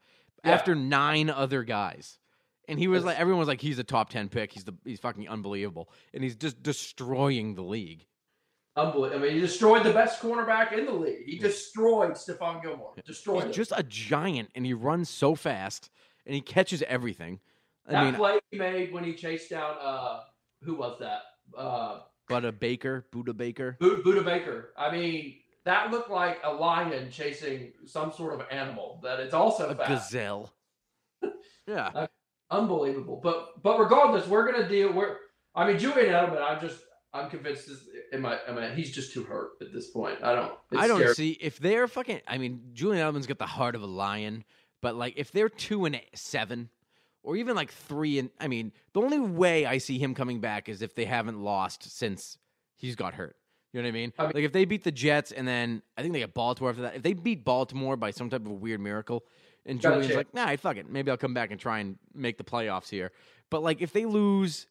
[0.47, 0.53] Yeah.
[0.53, 2.19] after nine other guys,
[2.69, 4.51] and he was like, everyone was like, he's a top ten pick.
[4.51, 8.07] He's the he's fucking unbelievable, and he's just destroying the league.
[8.77, 9.19] Unbelievable.
[9.19, 11.25] I mean, he destroyed the best cornerback in the league.
[11.25, 12.93] He destroyed Stephon Gilmore.
[13.07, 13.53] Destroyed him.
[13.53, 15.91] Just a giant, and he runs so fast,
[16.27, 17.41] and he catches everything.
[17.89, 20.21] I that mean, play he made when he chased down uh
[20.63, 21.23] who was that?
[21.57, 23.77] Uh but a Baker, Budda Baker.
[23.81, 24.73] Budda, Budda Baker.
[24.77, 28.99] I mean, that looked like a lion chasing some sort of animal.
[29.05, 29.89] That it's also A fast.
[30.11, 30.53] gazelle.
[31.69, 32.09] yeah.
[32.51, 33.21] Unbelievable.
[33.23, 34.93] But but regardless, we're gonna deal.
[34.93, 35.17] We're
[35.55, 36.43] I mean Julian Edelman.
[36.43, 36.81] I'm just
[37.15, 37.79] I'm convinced this.
[38.13, 38.39] Am I?
[38.47, 38.71] Am I?
[38.71, 40.23] He's just too hurt at this point.
[40.23, 40.53] I don't.
[40.73, 41.15] It's I don't scary.
[41.15, 42.21] see if they're fucking.
[42.27, 44.45] I mean, Julian Edelman's got the heart of a lion,
[44.81, 46.69] but like if they're two and seven,
[47.23, 50.69] or even like three and I mean, the only way I see him coming back
[50.69, 52.39] is if they haven't lost since
[52.77, 53.37] he's got hurt.
[53.73, 54.13] You know what I mean?
[54.19, 56.71] I mean- like if they beat the Jets and then I think they get Baltimore
[56.71, 56.97] after that.
[56.97, 59.25] If they beat Baltimore by some type of a weird miracle,
[59.67, 62.39] and Julian's like, nah, I fuck it, maybe I'll come back and try and make
[62.39, 63.11] the playoffs here.
[63.51, 64.67] But like if they lose,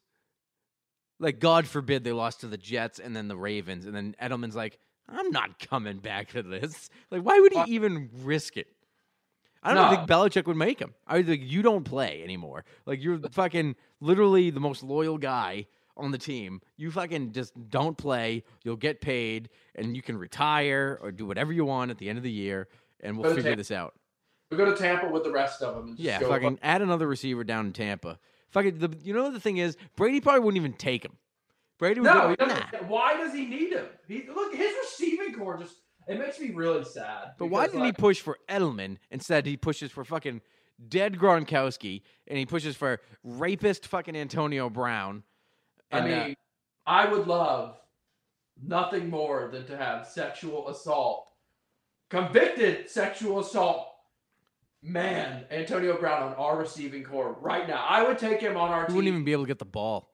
[1.18, 4.56] like God forbid they lost to the Jets and then the Ravens, and then Edelman's
[4.56, 6.90] like, I'm not coming back to this.
[7.10, 8.66] Like, why would he even risk it?
[9.62, 9.96] I don't No.
[9.96, 10.94] think Belichick would make him.
[11.06, 12.64] I would think you don't play anymore.
[12.84, 16.60] Like you're fucking literally the most loyal guy on the team.
[16.76, 18.44] You fucking just don't play.
[18.64, 22.18] You'll get paid, and you can retire or do whatever you want at the end
[22.18, 22.68] of the year,
[23.00, 23.56] and we'll figure Tampa.
[23.56, 23.94] this out.
[24.50, 25.88] We go to Tampa with the rest of them.
[25.88, 28.18] And just Yeah, fucking add another receiver down in Tampa.
[28.50, 31.12] Fucking, the, you know the thing is, Brady probably wouldn't even take him.
[31.78, 32.72] Brady would No, go, he doesn't.
[32.72, 32.78] nah.
[32.88, 33.86] Why does he need him?
[34.08, 35.74] He look his receiving core just.
[36.08, 37.32] It makes me really sad.
[37.36, 39.44] But why didn't he push for Edelman instead?
[39.44, 40.40] He pushes for fucking
[40.88, 45.24] dead Gronkowski, and he pushes for rapist fucking Antonio Brown.
[45.90, 46.36] I And, uh, mean,
[46.86, 47.76] I would love
[48.62, 51.28] nothing more than to have sexual assault,
[52.08, 53.88] convicted sexual assault
[54.82, 57.84] man, Antonio Brown on our receiving core right now.
[57.88, 58.96] I would take him on our he team.
[58.96, 60.10] wouldn't even be able to get the ball.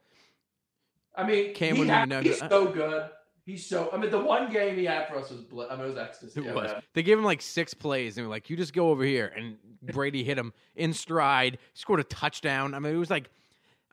[1.15, 3.11] I mean, Cam he wouldn't had- even know- he's so good.
[3.45, 3.91] He's so.
[3.93, 5.41] I mean, the one game he had for us was.
[5.41, 6.47] Bl- I mean, it was ecstasy.
[6.47, 6.71] It was.
[6.95, 9.57] They gave him like six plays, and were like, "You just go over here." And
[9.83, 12.73] Brady hit him in stride, scored a touchdown.
[12.73, 13.31] I mean, it was like,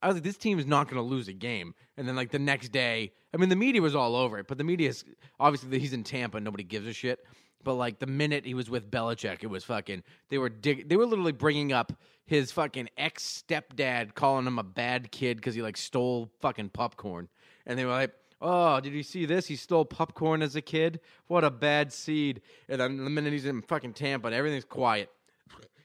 [0.04, 2.30] I was like, "This team is not going to lose a game." And then like
[2.30, 5.04] the next day, I mean, the media was all over it, but the media is
[5.40, 7.26] obviously that he's in Tampa, nobody gives a shit.
[7.64, 10.04] But like the minute he was with Belichick, it was fucking.
[10.30, 11.94] They were dig- They were literally bringing up
[12.26, 17.30] his fucking ex stepdad, calling him a bad kid because he like stole fucking popcorn,
[17.66, 18.12] and they were like.
[18.42, 19.48] Oh, did you see this?
[19.48, 21.02] He stole popcorn as a kid.
[21.28, 22.42] What a bad seed.
[22.70, 25.10] And then the minute he's in fucking Tampa, and everything's quiet.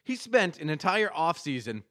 [0.04, 1.82] He spent an entire off season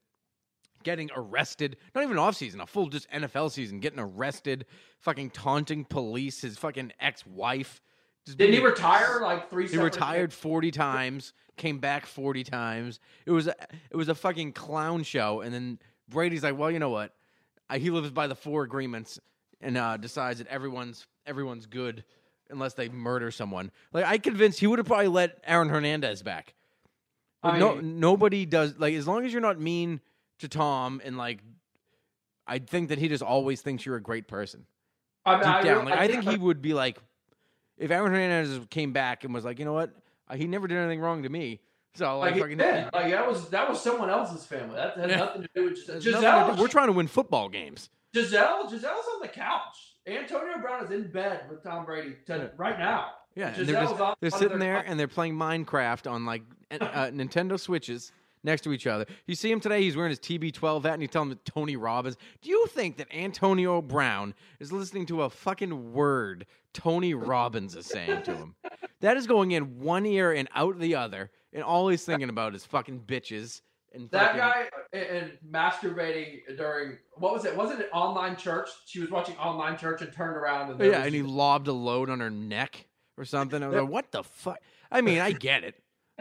[0.84, 1.78] getting arrested.
[1.96, 4.66] Not even off season, a full just NFL season, getting arrested,
[5.00, 7.82] fucking taunting police, his fucking ex-wife.
[8.26, 9.67] Just Didn't he retire like three?
[9.67, 12.99] he retired 40 times, came back 40 times.
[13.26, 13.55] It was a,
[13.91, 17.13] it was a fucking clown show and then Brady's like, "Well, you know what?
[17.69, 19.19] Uh, he lives by the four agreements
[19.61, 22.03] and uh, decides that everyone's everyone's good
[22.49, 26.53] unless they murder someone." Like I convinced he would have probably let Aaron Hernandez back.
[27.43, 30.01] Like, I no nobody does like as long as you're not mean
[30.39, 31.39] to Tom and like
[32.47, 34.65] I think that he just always thinks you're a great person
[35.26, 35.86] I, mean, deep I, down.
[35.86, 36.97] Like I think he would be like,
[37.78, 39.91] if Aaron Hernandez came back and was like, you know what,
[40.30, 41.59] Uh, he never did anything wrong to me,
[41.95, 42.89] so like, like, did.
[42.93, 44.76] like that was that was someone else's family.
[44.76, 45.17] That had Yeah.
[45.17, 45.93] nothing to do with Gisele.
[45.99, 47.89] there's nothing to Gisele, do- we're trying to win football games.
[48.13, 49.95] Gisele, Gisele's on the couch.
[50.07, 53.11] Antonio Brown is in bed with Tom Brady to, right now.
[53.36, 57.09] Yeah, and they're just they're sitting there and they're playing Minecraft on like uh, uh,
[57.11, 58.11] Nintendo Switches
[58.43, 59.05] next to each other.
[59.28, 61.76] You see him today; he's wearing his TB12 hat, and you tell him that Tony
[61.76, 62.15] Robbins.
[62.41, 67.86] Do you think that Antonio Brown is listening to a fucking word Tony Robbins is
[67.86, 68.55] saying to him?
[69.01, 72.55] That is going in one ear and out the other, and all he's thinking about
[72.55, 73.61] is fucking bitches
[73.93, 77.55] and That fucking- guy and, and masturbating during what was it?
[77.55, 78.69] Wasn't it online church?
[78.86, 82.09] She was watching online church and turned around and Yeah, and he lobbed a load
[82.09, 83.61] on her neck or something.
[83.61, 84.57] I was like, what the fuck?
[84.91, 85.76] I mean, I get it.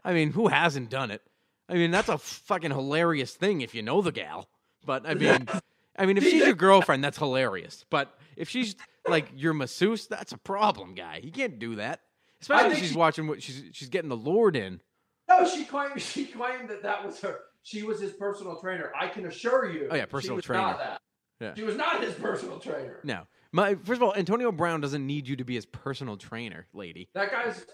[0.05, 1.22] I mean, who hasn't done it?
[1.68, 4.48] I mean, that's a fucking hilarious thing if you know the gal.
[4.84, 5.48] But I mean,
[5.96, 7.84] I mean, if she's your girlfriend, that's hilarious.
[7.88, 8.74] But if she's
[9.09, 11.20] like your masseuse, that's a problem, guy.
[11.22, 12.00] You can't do that.
[12.40, 14.80] Especially if she's she- watching what she's she's getting the Lord in.
[15.28, 15.46] no.
[15.48, 17.38] She claimed she claimed that that was her.
[17.62, 18.90] She was his personal trainer.
[18.98, 19.88] I can assure you.
[19.90, 20.62] Oh, yeah, she personal was trainer.
[20.62, 21.00] Not that.
[21.40, 21.55] Yeah.
[21.55, 22.98] She was not his personal trainer.
[23.05, 23.22] No,
[23.53, 27.09] my first of all, Antonio Brown doesn't need you to be his personal trainer, lady.
[27.14, 27.64] That guy's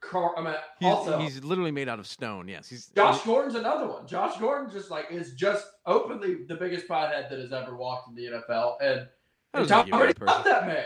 [0.00, 0.36] car.
[0.36, 2.48] I mean, He's, also he's literally made out of stone.
[2.48, 4.06] Yes, he's Josh Gordon's another one.
[4.06, 8.14] Josh Gordon just like is just openly the biggest pothead that has ever walked in
[8.14, 9.08] the NFL, and, That and doesn't
[9.54, 10.84] Tom make you a bad Brady loved that man.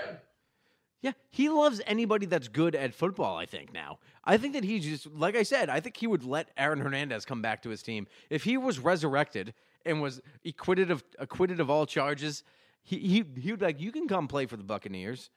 [1.03, 3.99] Yeah, he loves anybody that's good at football, I think now.
[4.25, 7.25] I think that he just like I said, I think he would let Aaron Hernandez
[7.25, 8.07] come back to his team.
[8.29, 9.55] If he was resurrected
[9.87, 12.43] and was acquitted of acquitted of all charges,
[12.83, 15.31] he he he would be like, You can come play for the Buccaneers.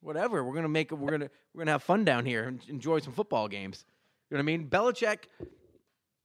[0.00, 0.44] Whatever.
[0.44, 3.48] We're gonna make we're gonna we're gonna have fun down here and enjoy some football
[3.48, 3.86] games.
[4.30, 4.68] You know what I mean?
[4.68, 5.24] Belichick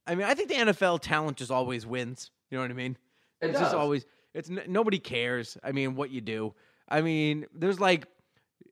[0.06, 2.30] I mean, I think the NFL talent just always wins.
[2.50, 2.96] You know what I mean?
[3.40, 3.80] It it's just does.
[3.80, 5.56] always it's n- nobody cares.
[5.62, 6.54] I mean, what you do.
[6.88, 8.06] I mean, there's like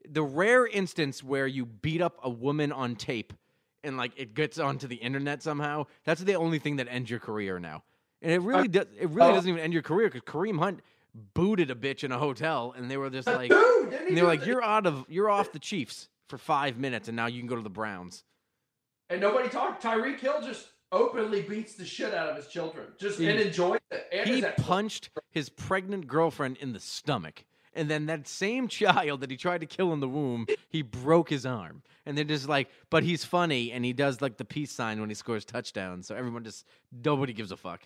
[0.09, 3.33] the rare instance where you beat up a woman on tape
[3.83, 5.87] and like it gets onto the internet somehow.
[6.05, 7.83] That's the only thing that ends your career now.
[8.23, 8.87] And it really uh, does.
[8.99, 9.35] It really oh.
[9.35, 10.81] doesn't even end your career because Kareem Hunt
[11.35, 14.17] booted a bitch in a hotel, and they were just like, Dude, didn't he and
[14.17, 17.27] they were like, "You're out of, you're off the Chiefs for five minutes, and now
[17.27, 18.25] you can go to the Browns."
[19.09, 19.83] And nobody talked.
[19.83, 23.81] Tyreek Hill just openly beats the shit out of his children, just He- and enjoys
[23.91, 24.09] it.
[24.13, 27.45] And he punched his pregnant girlfriend in the stomach.
[27.73, 31.31] And then that same child that he tried to kill in the womb, he broke
[31.31, 31.83] his arm.
[32.05, 35.09] And they're just like, but he's funny and he does like the peace sign when
[35.09, 36.09] he scores touchdowns.
[36.09, 37.83] So everyone just, nobody gives a fuck.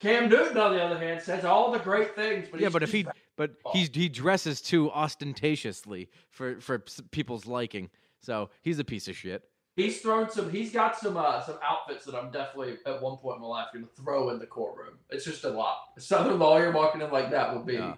[0.00, 2.90] Cam Newton, on the other hand, says all the great things, but yeah, but if
[2.92, 6.80] he, but he's, he dresses too ostentatiously for, for
[7.10, 7.90] people's liking.
[8.20, 9.44] So he's a piece of shit.
[9.76, 10.50] He's thrown some.
[10.50, 13.68] He's got some uh, some outfits that I'm definitely at one point in my life
[13.72, 14.98] going to throw in the courtroom.
[15.10, 15.78] It's just a lot.
[15.96, 17.74] A Southern lawyer walking in like that would be.
[17.74, 17.94] Yeah.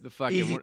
[0.00, 0.58] The fucking, Easy.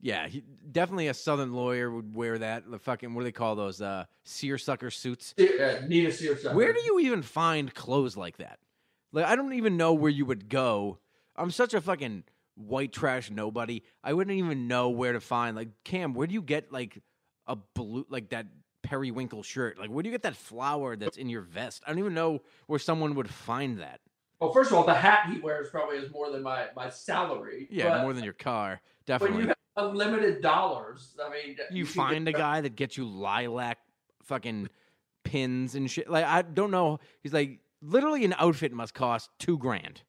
[0.00, 2.68] yeah, he, definitely a Southern lawyer would wear that.
[2.68, 3.80] The fucking, what do they call those?
[3.80, 5.34] Uh, seersucker suits.
[5.36, 6.56] Yeah, need a seersucker.
[6.56, 8.58] Where do you even find clothes like that?
[9.12, 10.98] Like I don't even know where you would go.
[11.36, 12.24] I'm such a fucking
[12.56, 13.82] white trash nobody.
[14.02, 16.12] I wouldn't even know where to find like Cam.
[16.12, 17.00] Where do you get like
[17.46, 18.46] a blue like that
[18.86, 19.78] periwinkle shirt?
[19.78, 21.82] Like where do you get that flower that's in your vest?
[21.86, 24.00] I don't even know where someone would find that.
[24.40, 27.68] Well, first of all, the hat he wears probably is more than my my salary.
[27.70, 28.68] Yeah, but more than your car.
[28.68, 29.42] when Definitely.
[29.42, 33.78] you have unlimited dollars, I mean, you can find a guy that gets you lilac
[34.22, 34.68] fucking
[35.24, 36.08] pins and shit.
[36.10, 37.00] Like I don't know.
[37.22, 40.02] He's like literally an outfit must cost two grand.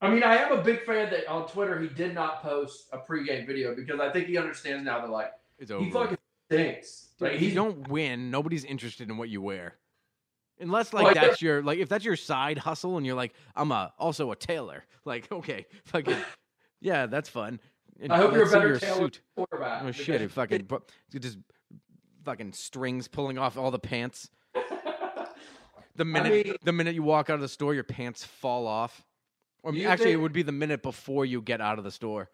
[0.00, 2.98] I mean, I am a big fan that on Twitter he did not post a
[2.98, 5.84] pregame video because I think he understands now that like It's over.
[5.84, 6.18] he fucking
[6.50, 6.78] Dude,
[7.20, 9.74] Like if you don't win, nobody's interested in what you wear.
[10.60, 13.14] Unless oh, like Well, I that's your like if that's your side hustle and you're
[13.14, 14.84] like I'm a also a tailor.
[15.04, 16.18] Like okay, fucking
[16.82, 17.60] yeah, that's fun.
[17.98, 19.22] And I hope you're a better your tailor suit.
[19.34, 19.82] quarterback.
[19.82, 20.20] Oh shit!
[20.20, 20.68] It fucking
[21.18, 21.38] just
[22.26, 24.28] fucking strings pulling off all the pants.
[25.96, 29.04] The minute mean- the minute you walk out of the store, your pants fall off.
[29.64, 32.30] Or actually, it would be the minute before you get out of the store.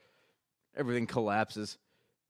[0.76, 1.78] Everything collapses.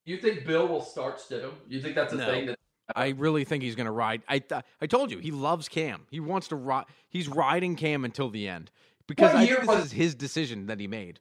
[0.05, 1.53] You think Bill will start Stidham?
[1.69, 2.27] You think that's a No.
[2.27, 2.59] thing that
[2.95, 4.23] I really think he's going to ride.
[4.29, 6.07] I th- I told you he loves Cam.
[6.11, 6.85] He wants to ride.
[7.09, 8.71] He's riding Cam until the end
[9.07, 11.21] because What I think this was- is his decision that he made.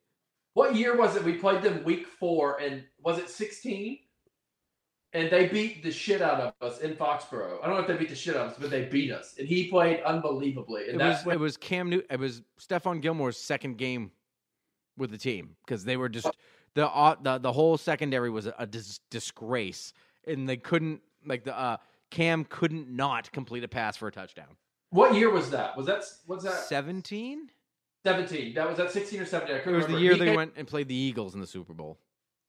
[0.55, 1.23] What year was it?
[1.23, 3.99] We played them week four, and was it 16?
[5.13, 7.59] And they beat the shit out of us in Foxborough.
[7.63, 9.35] I don't know if they beat the shit out of us, but they beat us.
[9.37, 10.85] And he played unbelievably.
[10.89, 12.01] And It that's was when it was Cam New.
[12.09, 14.11] It was Stephon Gilmore's second game
[14.97, 16.27] with the team because they were just
[16.75, 19.93] the uh, the the whole secondary was a, a dis- disgrace
[20.27, 21.77] and they couldn't like the uh,
[22.11, 24.47] Cam couldn't not complete a pass for a touchdown.
[24.91, 25.75] what year was that?
[25.77, 27.49] Was that was that Seventeen.
[28.05, 28.53] 17?
[28.55, 29.55] That was that 16 or 17?
[29.55, 31.39] I couldn't it was the year He they came- went and played the Eagles in
[31.39, 31.97] the Super Bowl.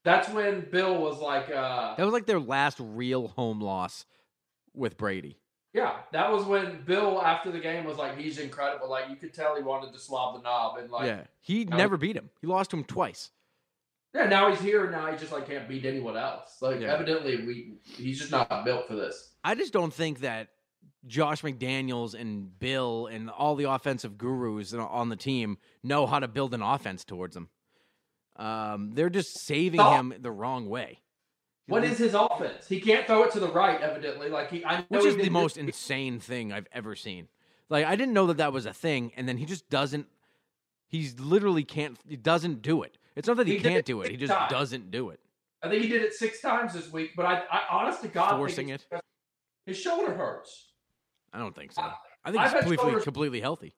[0.05, 4.05] That's when Bill was like, uh, That was like their last real home loss
[4.75, 5.39] with Brady.
[5.73, 8.91] yeah, that was when Bill after the game was like, he's incredible.
[8.91, 11.97] Like you could tell he wanted to slob the knob, and like, yeah, he never
[11.97, 12.31] beat him.
[12.41, 13.31] He lost to him twice.
[14.15, 14.85] Yeah, now he's here.
[14.85, 16.59] and Now he just like can't beat anyone else.
[16.63, 16.93] Like Yeah.
[16.95, 19.35] evidently, we he's just not built for this.
[19.43, 20.49] I just don't think that
[21.07, 26.29] Josh McDaniels and Bill and all the offensive gurus on- the team know how to
[26.29, 27.49] build an offense towards him.
[28.37, 31.01] Um, they're just saving him the wrong way.
[31.67, 32.67] What is his offense?
[32.69, 33.81] He can't throw it to the right.
[33.81, 34.65] Evidently, like he.
[34.65, 37.29] I know which is the most this- insane thing I've ever seen.
[37.69, 40.07] Like I didn't know that that was a thing, and then he just doesn't.
[40.87, 41.99] He's literally can't.
[42.07, 42.99] He doesn't do it.
[43.17, 44.11] It's not that he, He can't do it.
[44.11, 44.51] He just times.
[44.51, 45.21] doesn't do it.
[45.63, 47.13] I think he did it six times this week.
[47.17, 48.87] But I, I honest to God, Forcing it.
[49.67, 50.73] His shoulder hurts.
[51.33, 51.83] I don't think so.
[51.83, 51.95] I-
[52.27, 53.75] I think I've he's completely shoulders- completely healthy.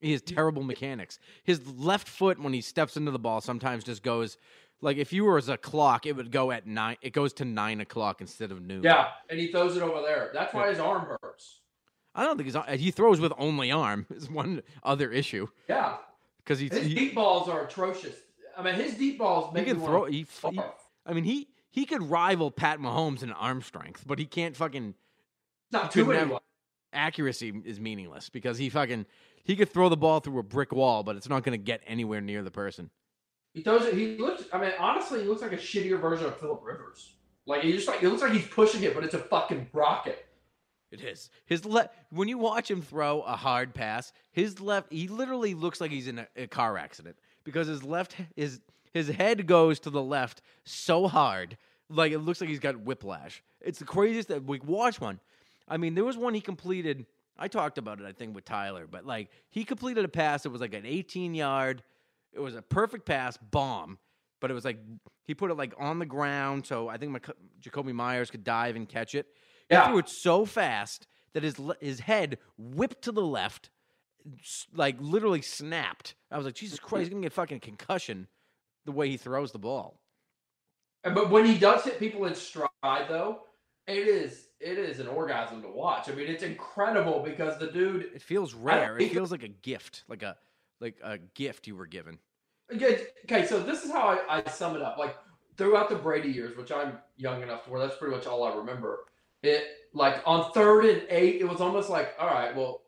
[0.00, 1.18] He has terrible mechanics.
[1.44, 4.38] His left foot when he steps into the ball sometimes just goes
[4.80, 6.96] like if you were as a clock, it would go at nine.
[7.02, 8.84] It goes to nine o'clock instead of noon.
[8.84, 10.30] Yeah, and he throws it over there.
[10.32, 11.60] That's why his arm hurts.
[12.14, 15.96] I don't think he's he throws with only arm is one other issue Yeah,
[16.38, 18.14] because his he, deep balls are atrocious.
[18.58, 20.04] I mean, his deep balls he can throw.
[20.06, 20.60] He, he.
[21.06, 24.94] I mean he he could rival Pat Mahomes in arm strength, but he can't fucking
[25.70, 26.36] Not too many.
[26.92, 29.06] accuracy is meaningless because he fucking
[29.44, 31.82] he could throw the ball through a brick wall, but it's not going to get
[31.86, 32.90] anywhere near the person.
[33.54, 33.94] He throws it.
[33.94, 34.44] He looks.
[34.52, 37.14] I mean, honestly, he looks like a shittier version of Philip Rivers.
[37.46, 40.26] Like he just like it looks like he's pushing it, but it's a fucking rocket.
[40.90, 41.94] It is his left.
[42.10, 46.08] When you watch him throw a hard pass, his left he literally looks like he's
[46.08, 47.16] in a, a car accident
[47.48, 48.60] because his left his
[48.92, 51.56] his head goes to the left so hard,
[51.88, 53.42] like it looks like he's got whiplash.
[53.60, 55.18] It's the craziest that we watch one.
[55.66, 57.06] I mean, there was one he completed.
[57.38, 60.50] I talked about it, I think, with Tyler, but like he completed a pass that
[60.50, 61.82] was like an 18 yard.
[62.32, 63.98] It was a perfect pass, bomb.
[64.40, 64.78] but it was like
[65.24, 67.20] he put it like on the ground, so I think my,
[67.62, 69.26] Jakobi Meyers could dive and catch it.
[69.68, 69.88] He Yeah.
[69.88, 73.70] threw it so fast that his his head whipped to the left,
[74.74, 76.14] like literally snapped.
[76.30, 78.28] I was like, Jesus Christ, he's gonna get fucking concussion
[78.84, 80.00] the way he throws the ball.
[81.02, 83.42] But when he does hit people in stride, though,
[83.86, 86.08] it is it is an orgasm to watch.
[86.08, 88.10] I mean, it's incredible because the dude.
[88.14, 88.98] It feels rare.
[88.98, 90.36] It feels like a gift, like a
[90.80, 92.18] like a gift you were given.
[92.74, 94.98] Okay, okay, so this is how I, I sum it up.
[94.98, 95.16] Like
[95.56, 98.54] throughout the Brady years, which I'm young enough to where that's pretty much all I
[98.54, 99.00] remember.
[99.42, 99.64] It
[99.94, 102.82] like on third and eight, it was almost like, all right, well,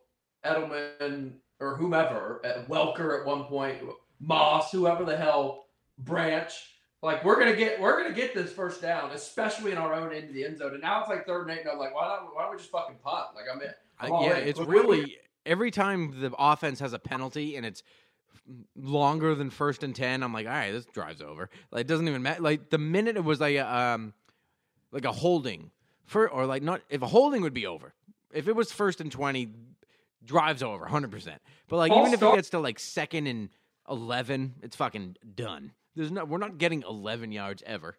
[0.45, 3.77] Edelman or whomever, Welker at one point,
[4.19, 5.65] Moss, whoever the hell,
[5.99, 6.51] Branch.
[7.03, 10.29] Like we're gonna get we're gonna get this first down, especially in our own end
[10.29, 10.73] of the end zone.
[10.73, 12.35] And now it's like third and eight, and I'm like, why not?
[12.35, 13.27] Why don't we just fucking punt?
[13.35, 14.47] Like I'm, in- I'm Uh, yeah, in.
[14.47, 17.81] it's Look, we're- really every time the offense has a penalty and it's
[18.75, 20.21] longer than first and ten.
[20.23, 21.49] I'm like, all right, this drives over.
[21.71, 22.41] Like it doesn't even matter.
[22.41, 24.13] Like the minute it was like a, um
[24.91, 25.71] like a holding
[26.05, 27.93] for or like not if a holding would be over.
[28.31, 29.49] If it was first and twenty,
[30.23, 31.11] drives over 100.
[31.11, 33.49] percent But like even if it start- gets to like second and
[33.89, 35.71] eleven, it's fucking done.
[35.95, 37.97] There's no we're not getting 11 yards ever.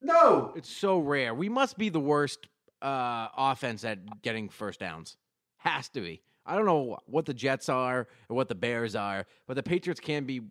[0.00, 0.52] no.
[0.56, 1.34] It's so rare.
[1.34, 2.46] We must be the worst
[2.82, 5.16] uh, offense at getting first downs.
[5.58, 6.22] Has to be.
[6.46, 10.00] I don't know what the Jets are or what the Bears are, but the Patriots
[10.00, 10.42] can be,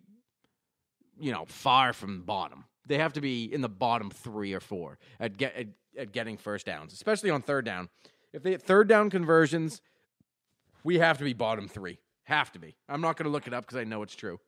[1.20, 2.64] you know, far from the bottom.
[2.86, 5.66] They have to be in the bottom three or four at get at,
[5.96, 7.88] at getting first downs, especially on third down.
[8.32, 9.80] If they get third down conversions,
[10.84, 11.98] we have to be bottom three.
[12.24, 12.76] Have to be.
[12.88, 14.38] I'm not going to look it up because I know it's true.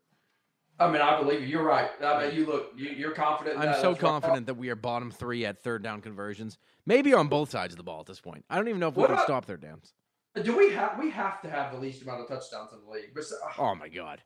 [0.78, 1.46] I mean, I believe you.
[1.46, 1.90] You're right.
[2.02, 2.72] I mean, you look.
[2.76, 3.58] You, you're confident.
[3.58, 3.98] I'm so That's right.
[4.00, 6.58] confident that we are bottom three at third down conversions.
[6.84, 8.44] Maybe on both sides of the ball at this point.
[8.50, 9.94] I don't even know if we What can stop third downs.
[10.42, 13.14] Do we have we have to have the least amount of touchdowns in the league?
[13.14, 14.22] But, uh, Oh my god,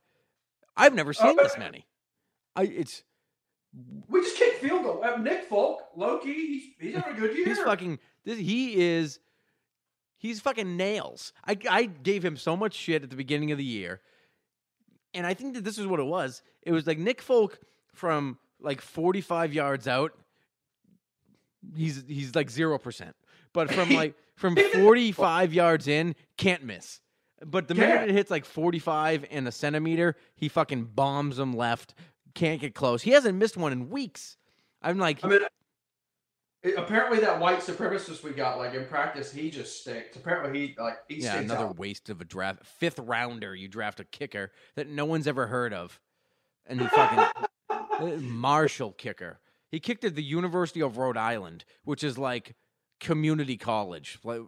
[0.76, 1.86] I've never seen this many.
[2.56, 3.04] I it's
[4.08, 5.04] we just kick field goal.
[5.04, 7.46] Uh, Nick Folk, Loki, he's he's having a good year.
[7.46, 9.20] he's fucking this, he is
[10.20, 11.32] he's fucking nails.
[11.44, 14.00] I I gave him so much shit at the beginning of the year,
[15.12, 16.42] and I think that this is what it was.
[16.62, 17.58] It was like Nick Folk
[17.92, 20.12] from like 45 yards out.
[21.74, 23.16] He's he's like zero percent,
[23.52, 27.00] but from like from 45 yards in, can't miss.
[27.44, 31.94] But the minute it hits like 45 and a centimeter, he fucking bombs them left.
[32.34, 33.02] Can't get close.
[33.02, 34.36] He hasn't missed one in weeks.
[34.82, 35.40] I'm like, I mean,
[36.62, 40.16] it- apparently that white supremacist we got like in practice, he just stinks.
[40.16, 41.78] Apparently he like he Yeah, another out.
[41.78, 42.64] waste of a draft.
[42.66, 46.00] Fifth rounder, you draft a kicker that no one's ever heard of,
[46.66, 49.40] and he fucking uh, Marshall kicker.
[49.70, 52.56] He kicked at the University of Rhode Island, which is like
[52.98, 54.18] community college.
[54.24, 54.40] Like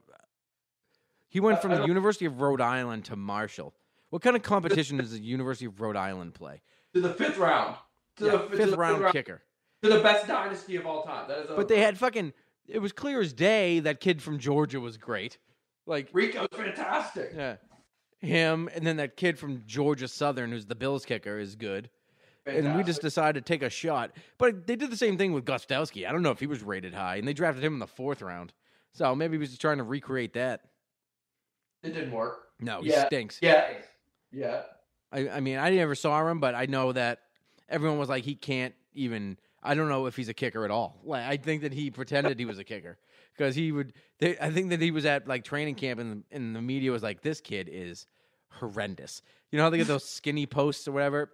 [1.29, 3.75] he went from the University of Rhode Island to Marshall.
[4.11, 6.61] What kind of competition does the University of Rhode Island play?
[6.95, 7.77] to the fifth round.
[8.19, 9.43] To Yeah, the to fifth the round kicker.
[9.83, 11.27] To the best dynasty of all time.
[11.29, 11.47] That is.
[11.57, 12.33] But they had fucking.
[12.69, 15.39] It was clear as day that kid from Georgia was great.
[15.87, 17.33] Like Rico's fantastic.
[17.35, 17.57] Yeah.
[18.21, 21.91] Him and then that kid from Georgia Southern who's the Bills kicker is good.
[22.47, 24.13] And we just decided to take a shot.
[24.39, 26.09] But they did the same thing with Gostkowski.
[26.09, 28.21] I don't know if he was rated high, and they drafted him in the fourth
[28.23, 28.53] round.
[28.93, 30.61] So maybe he was just trying to recreate that.
[31.83, 32.49] it didn't work.
[32.61, 33.07] No, he Yeah.
[33.07, 33.39] stinks.
[33.43, 33.69] Yeah,
[34.33, 34.63] yeah.
[35.13, 37.21] I, I mean, I never saw him, but I know that
[37.69, 39.37] everyone was like, he can't even.
[39.63, 40.99] I don't know if he's a kicker at all.
[41.05, 42.99] Like, I think that he pretended he was a kicker
[43.37, 43.93] because he would.
[44.19, 46.91] They, I think that he was at like training camp, and the, and the media
[46.91, 48.07] was like, "This kid is
[48.51, 51.31] horrendous." You know how they get those skinny posts or whatever?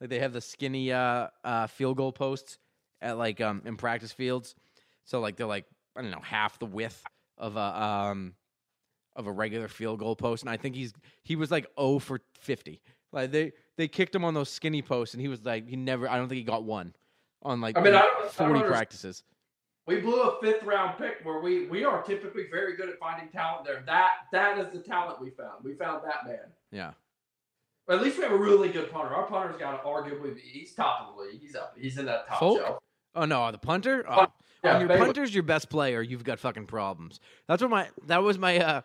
[0.00, 2.58] Like they have the skinny uh, uh, field goal posts
[3.00, 4.54] at like um in practice fields.
[5.04, 5.66] So like they're like
[5.96, 7.02] I don't know half the width
[7.38, 8.34] of a um
[9.16, 12.20] of a regular field goal post, and I think he's he was like 0 for
[12.40, 12.80] 50.
[13.12, 16.08] Like they they kicked him on those skinny posts, and he was like he never.
[16.08, 16.94] I don't think he got one
[17.42, 18.72] on like I mean, I don't- I don't 40 understand.
[18.72, 19.22] practices.
[19.86, 23.28] We blew a fifth round pick where we we are typically very good at finding
[23.30, 23.82] talent there.
[23.86, 25.64] That that is the talent we found.
[25.64, 26.38] We found that man.
[26.70, 26.92] Yeah,
[27.86, 29.12] But at least we have a really good punter.
[29.14, 31.40] Our punter's got to arguably he's top of the league.
[31.40, 31.74] He's up.
[31.76, 32.58] He's in that top Folk?
[32.60, 32.78] shelf.
[33.16, 34.04] Oh no, the punter.
[34.08, 34.26] Oh,
[34.64, 35.04] yeah, when your Baylor.
[35.06, 37.18] punter's your best player, you've got fucking problems.
[37.48, 38.80] That's what my that was my uh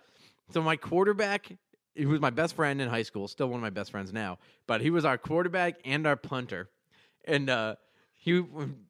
[0.49, 1.51] so my quarterback.
[1.93, 4.39] He was my best friend in high school, still one of my best friends now.
[4.65, 6.69] But he was our quarterback and our punter,
[7.25, 7.75] and uh
[8.27, 8.43] he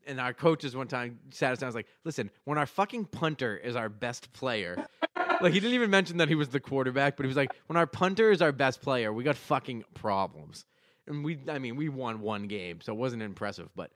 [0.08, 1.68] and our coaches one time sat us down.
[1.68, 4.88] I was like, "Listen, when our fucking punter is our best player,
[5.42, 7.78] like he didn't even mention that he was the quarterback, but he was like, when
[7.78, 10.66] our punter is our best player, we got fucking problems."
[11.06, 13.92] And we, I mean, we won one game, so it wasn't impressive, but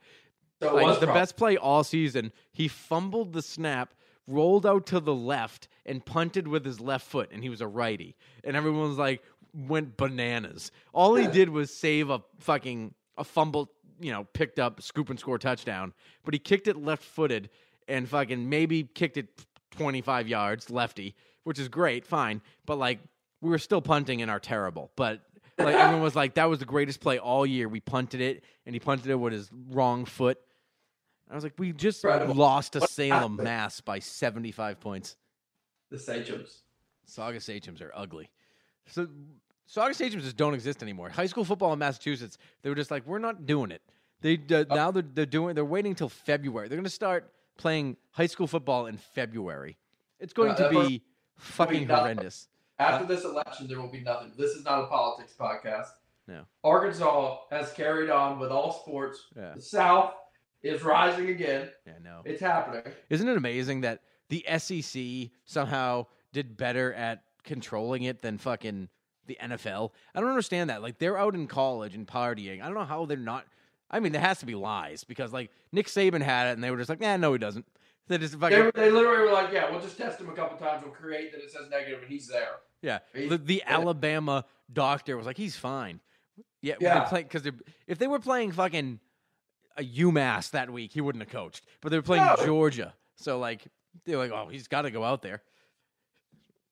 [0.62, 2.30] So like was the best play all season.
[2.52, 3.94] He fumbled the snap,
[4.28, 7.66] rolled out to the left, and punted with his left foot, and he was a
[7.66, 8.14] righty.
[8.44, 10.70] And everyone was like, went bananas.
[10.92, 13.70] All he did was save a fucking a fumble,
[14.02, 15.92] you know, picked up scoop and score touchdown,
[16.24, 17.48] but he kicked it left footed
[17.88, 19.28] and fucking maybe kicked it
[19.70, 22.42] 25 yards lefty, which is great, fine.
[22.66, 22.98] But like,
[23.40, 24.90] we were still punting and are terrible.
[24.96, 25.20] But
[25.58, 27.68] like, everyone was like, that was the greatest play all year.
[27.68, 30.38] We punted it, and he punted it with his wrong foot.
[31.30, 32.34] I was like, we just Incredible.
[32.34, 33.44] lost to What Salem, happened?
[33.44, 35.16] Mass by 75 points.
[35.90, 36.58] The Sachems.
[37.06, 38.30] Saugus Sachems are ugly.
[38.86, 39.08] So
[39.74, 41.08] Sauga stadiums just don't exist anymore.
[41.08, 43.80] High school football in Massachusetts, they were just like, we're not doing it.
[44.20, 46.68] They uh, now they're, they're doing they're waiting until February.
[46.68, 49.76] They're going to start playing high school football in February.
[50.20, 51.02] It's going Uh, to be
[51.36, 52.02] fucking nothing.
[52.02, 52.48] horrendous.
[52.78, 54.32] After this election, there will be nothing.
[54.36, 55.88] This is not a politics podcast.
[56.28, 56.42] No.
[56.62, 59.26] Arkansas has carried on with all sports.
[59.36, 59.54] Yeah.
[59.56, 60.14] The South
[60.62, 61.68] is rising again.
[61.86, 62.20] Yeah, no.
[62.24, 62.92] It's happening.
[63.10, 68.88] Isn't it amazing that the SEC somehow did better at controlling it than fucking
[69.26, 69.90] the NFL?
[70.14, 70.82] I don't understand that.
[70.82, 72.60] Like they're out in college and partying.
[72.62, 73.44] I don't know how they're not.
[73.90, 76.70] I mean, there has to be lies because like Nick Saban had it, and they
[76.70, 77.66] were just like, "Nah, no, he doesn't."
[78.08, 80.32] They just fucking They, were- they literally were like, "Yeah, we'll just test him a
[80.32, 80.82] couple times.
[80.82, 82.98] We'll create that it says negative, and he's there." yeah.
[83.14, 86.00] He's- The, the Alabama doctor was like, "He's fine."
[86.62, 87.08] Yeah, Yeah.
[87.12, 87.46] because
[87.86, 88.98] if they were playing fucking
[89.76, 91.64] a UMass that week, he wouldn't have coached.
[91.80, 92.36] But they were playing No.
[92.44, 93.64] Georgia, so like
[94.04, 95.42] they're like, "Oh, he's got to go out there."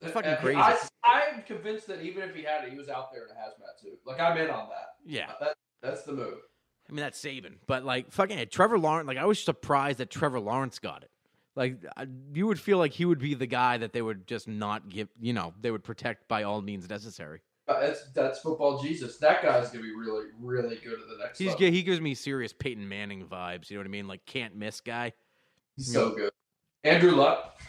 [0.03, 0.59] It's fucking Uh, crazy.
[0.59, 3.34] I, I'm convinced that even if he had it, he was out there in a
[3.34, 3.98] hazmat suit.
[4.07, 4.94] Like I'm in on that.
[5.05, 5.32] Yeah.
[5.40, 6.38] That, that's the move.
[6.88, 9.07] I mean, that's Saban, but like fucking Trevor Lawrence.
[9.07, 11.11] Like I was surprised that Trevor Lawrence got it.
[11.55, 14.48] Like I, you would feel like he would be the guy that they would just
[14.48, 15.09] not give.
[15.20, 17.40] You know, they would protect by all means necessary.
[17.68, 19.18] Uh, That's that's football Jesus.
[19.18, 21.38] That guy's gonna be really really good at the next.
[21.38, 21.70] He's level.
[21.70, 23.70] he gives me serious Peyton Manning vibes.
[23.70, 24.09] You know what I mean?
[24.09, 25.12] Like can't miss guy.
[25.76, 26.32] He's so good.
[26.82, 27.61] Andrew Luck,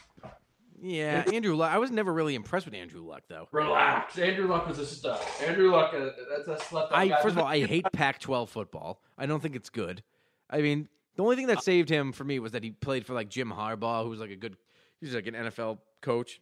[0.84, 1.72] Yeah, Andrew Luck.
[1.72, 3.48] I was never really impressed with Andrew Luck though.
[3.52, 4.18] relax.
[4.18, 5.22] Andrew Luck was a stud.
[5.46, 6.92] Andrew Luck, uh, that's a slept.
[6.92, 9.02] I first of all, I hate Pac-12 football.
[9.18, 10.02] I don't think it's good.
[10.50, 13.14] I mean, the only thing that saved him for me was that he played for
[13.14, 14.58] like Jim Harbaugh, who was like a good,
[15.00, 16.42] he's like an NFL coach.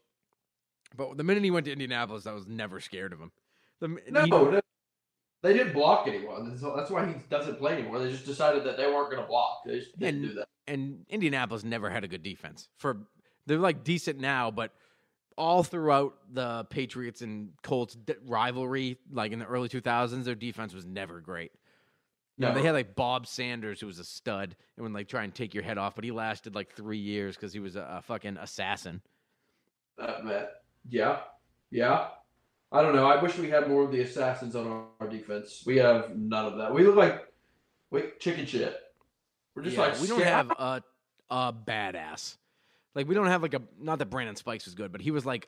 [0.96, 3.32] But the minute he went to Indianapolis, I was never scared of him.
[3.82, 4.62] The, no, he- no,
[5.44, 6.46] they didn't block anyone.
[6.50, 8.00] That's- That's why he doesn't play anymore.
[8.00, 9.64] They just decided that they weren't going to block.
[9.66, 10.48] They just didn't And- do that.
[10.68, 12.70] and Indianapolis never had a good defense.
[12.78, 13.06] For
[13.50, 14.72] they're like decent now, but
[15.36, 17.98] all throughout the Patriots and Colts
[18.28, 21.52] rivalry, like in the early 2000s, their defense was never great.
[22.38, 25.24] You know, they had like Bob Sanders, who was a stud, and would like try
[25.24, 27.96] and take your head off, but he lasted like three years because he was a,
[27.98, 29.02] a fucking assassin.
[30.00, 30.46] Uh, man.
[30.88, 31.18] Yeah,
[31.70, 32.08] yeah.
[32.72, 33.08] I don't know.
[33.08, 35.64] I wish we had more of the assassins on our, our defense.
[35.66, 36.74] We have none of that.
[36.74, 37.28] We look like
[37.92, 38.78] wait chicken shit.
[39.54, 40.82] We're just Yeah, like we don't have a
[41.30, 42.38] a badass.
[42.96, 45.26] Like we don't have like a not that Brandon Spikes was good, but he was
[45.26, 45.48] like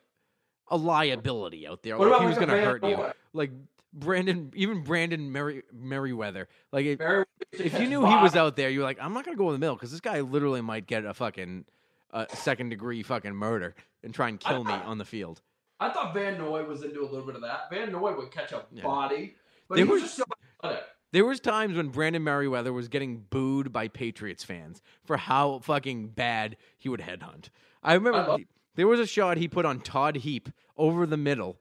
[0.68, 1.98] a liability out there.
[1.98, 3.12] What Like, about he was like gonna hurt you.
[3.32, 3.50] Like
[3.92, 6.46] Brandon, even Brandon Merry, Meriweather.
[6.72, 9.36] Like if, Very- if you knew he was out there, you're like, I'm not gonna
[9.36, 11.66] go in the middle because this guy literally might get a fucking
[12.12, 15.42] uh, second degree fucking murder and try and kill me I- on the field.
[15.80, 17.68] I thought Van Noy was into a little bit of that.
[17.68, 18.84] Van Noy would catch a Yeah.
[18.84, 19.34] body,
[19.68, 20.24] but There he was was- just so
[20.62, 20.84] athletic.
[21.12, 26.08] There was times when Brandon Meriweather was getting booed by Patriots fans for how fucking
[26.08, 27.50] bad he would headhunt.
[27.82, 28.40] I remember love-
[28.74, 31.58] there was a shot he put on Todd Heap over the middle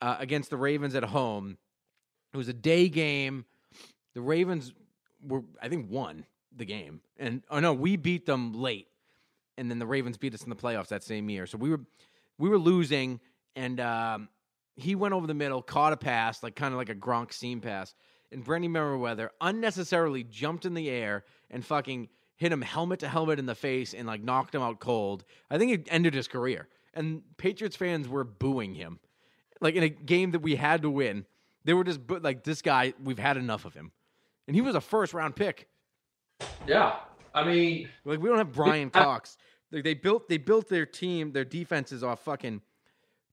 [0.00, 1.58] uh, against the Ravens at home.
[2.32, 3.44] It was a day game.
[4.14, 4.72] The Ravens
[5.22, 6.24] were, I think, won
[6.56, 8.88] the game, and oh no, we beat them late,
[9.58, 11.46] and then the Ravens beat us in the playoffs that same year.
[11.46, 11.80] So we were
[12.38, 13.20] we were losing,
[13.54, 14.28] and um,
[14.74, 17.60] he went over the middle, caught a pass, like kind of like a Gronk seam
[17.60, 17.94] pass,
[18.32, 23.38] and Brandy Meriweather unnecessarily jumped in the air and fucking hit him helmet to helmet
[23.38, 25.24] in the face and like knocked him out cold.
[25.50, 26.68] I think it ended his career.
[26.94, 29.00] And Patriots fans were booing him,
[29.60, 31.26] like in a game that we had to win.
[31.64, 33.92] They were just boo- like, "This guy, we've had enough of him,"
[34.46, 35.68] and he was a first round pick.
[36.66, 36.96] Yeah,
[37.34, 39.36] I mean, Like we don't have Brian Cox.
[39.72, 42.62] Like they built they built their team, their defenses off fucking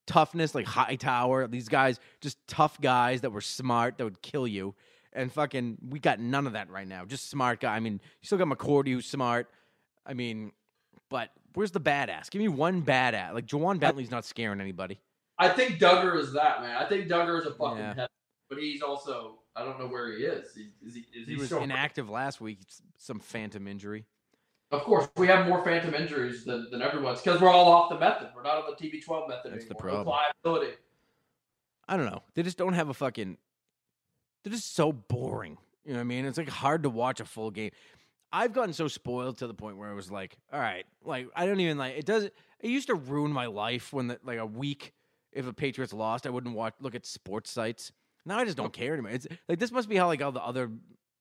[0.07, 1.47] toughness, like Hightower.
[1.47, 4.75] These guys, just tough guys that were smart that would kill you.
[5.13, 7.05] And fucking, we got none of that right now.
[7.05, 7.75] Just smart guy.
[7.75, 9.47] I mean, you still got McCourty who's smart.
[10.05, 10.51] I mean,
[11.09, 12.29] but where's the badass?
[12.31, 13.33] Give me one badass.
[13.33, 14.99] Like Ja'Whaun Bentley's not scaring anybody.
[15.37, 16.75] I think Dugger is that man.
[16.75, 17.93] I think Dugger is a fucking Yeah.
[17.93, 18.09] pet,
[18.49, 20.47] but he's also I don't know where he is.
[20.47, 20.61] Is, he?
[21.13, 22.59] Is He he, was inactive last week.
[22.97, 24.05] Some phantom injury.
[24.71, 27.99] Of course, we have more phantom injuries than, than everyone's because we're all off the
[27.99, 28.29] method.
[28.35, 29.97] We're not on the TB12 method That's the anymore.
[29.97, 30.17] No problem.
[30.43, 30.77] pliability.
[31.87, 32.23] I don't know.
[32.33, 33.37] They just don't have a fucking.
[34.43, 35.57] They're just so boring.
[35.85, 36.25] You know what I mean?
[36.25, 37.71] It's like hard to watch a full game.
[38.31, 41.45] I've gotten so spoiled to the point where I was like, all right, like I
[41.45, 42.05] don't even like it.
[42.05, 44.93] Does it used to ruin my life when the, like a week
[45.31, 47.91] if a Patriots lost, I wouldn't watch look at sports sites.
[48.25, 49.11] Now I just don't care anymore.
[49.11, 50.71] It's like this must be how like all the other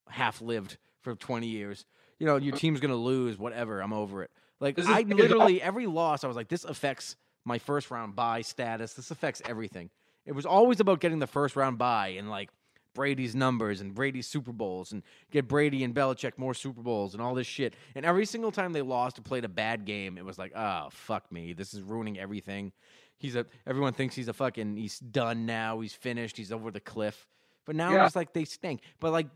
[0.09, 1.85] half lived for 20 years.
[2.23, 3.81] You know, your team's gonna lose, whatever.
[3.81, 4.31] I'm over it.
[4.61, 8.43] Like This I literally every loss, I was like, this affects my first round buy
[8.43, 8.95] status.
[8.95, 9.91] This affects everything.
[10.25, 12.51] It was always about getting the first round buy and like
[12.95, 15.03] Brady's numbers and Brady's Super Bowls and
[15.33, 17.75] get Brady and Belichick more Super Bowls and all this shit.
[17.97, 20.91] And every single time they lost or played a bad game, it was like, oh
[20.93, 22.71] fuck me, this is ruining everything.
[23.19, 26.79] He's a everyone thinks he's a fucking he's done now, he's finished, he's over the
[26.79, 27.27] cliff.
[27.65, 28.07] But now Yeah.
[28.07, 28.83] it's like they stink.
[29.01, 29.27] But like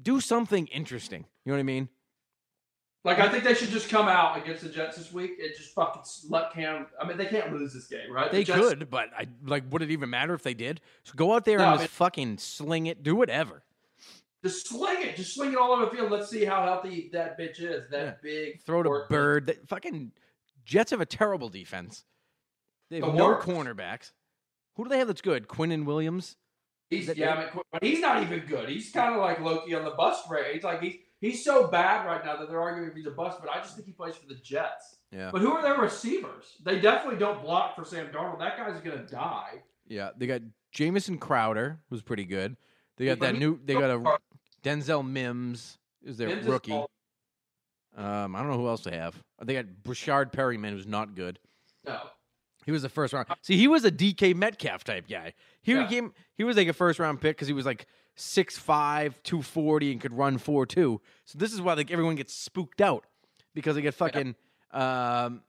[0.00, 1.26] do something interesting.
[1.44, 1.90] You know what I mean?
[3.04, 5.74] Like I think they should just come out against the Jets this week and just
[5.74, 6.86] fucking let Cam.
[7.00, 8.30] I mean, they can't lose this game, right?
[8.30, 10.80] The They Jets- could, but I like would it even matter if they did?
[11.02, 13.62] So go out there No, and I just mean- fucking sling it, do whatever.
[14.42, 15.16] Just sling it.
[15.16, 16.10] Just sling it all over the field.
[16.10, 17.88] Let's see how healthy that bitch is.
[17.90, 18.62] That big.
[18.62, 19.46] Throw to Byrd.
[19.46, 20.12] That fucking
[20.64, 22.04] Jets have a terrible defense.
[22.90, 23.46] They have The no worst.
[23.46, 24.12] cornerbacks.
[24.76, 25.46] Who do they have that's good?
[25.48, 26.36] Quinnen Williams.
[26.90, 28.68] He's yeah, I mean, but he's not even good.
[28.68, 30.54] He's kind of like Loki on the bus rate.
[30.54, 33.38] He's like he's he's so bad right now that they're arguing if he's a bust.
[33.40, 34.96] But I just think he plays for the Jets.
[35.10, 35.30] Yeah.
[35.32, 36.56] But who are their receivers?
[36.64, 38.38] They definitely don't block for Sam Darnold.
[38.38, 39.62] That guy's gonna die.
[39.86, 40.40] Yeah, they got
[40.72, 42.56] Jamison Crowder, who's pretty good.
[42.96, 43.58] They got that new.
[43.64, 44.18] They got a
[44.62, 46.72] Denzel Mims is their Mims rookie.
[46.72, 46.90] all-
[47.96, 49.14] Um, I don't know who else they have.
[49.42, 51.38] They got Breshad Perriman, who's not good.
[51.86, 52.00] No.
[52.64, 53.28] He was the first round.
[53.42, 55.34] See, he was a DK Metcalf type guy.
[55.62, 55.84] He Yeah.
[55.84, 57.86] became he was like a first round pick because he was like
[58.16, 61.00] 6'5", 240 and could run four two.
[61.24, 63.04] So this is why like everyone gets spooked out
[63.54, 64.34] because they get fucking
[64.72, 65.42] um,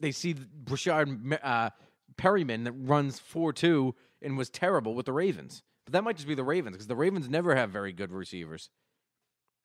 [0.00, 1.70] they see Breshad uh,
[2.16, 5.62] Perriman that runs four two and was terrible with the Ravens.
[5.84, 8.70] But that might just be the Ravens because the Ravens never have very good receivers.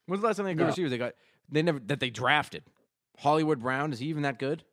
[0.08, 0.70] When's the last time they had good No.
[0.70, 0.91] receivers?
[0.91, 1.14] They got
[1.50, 2.64] they never that they drafted.
[3.20, 4.64] Hollywood Brown is he even that good?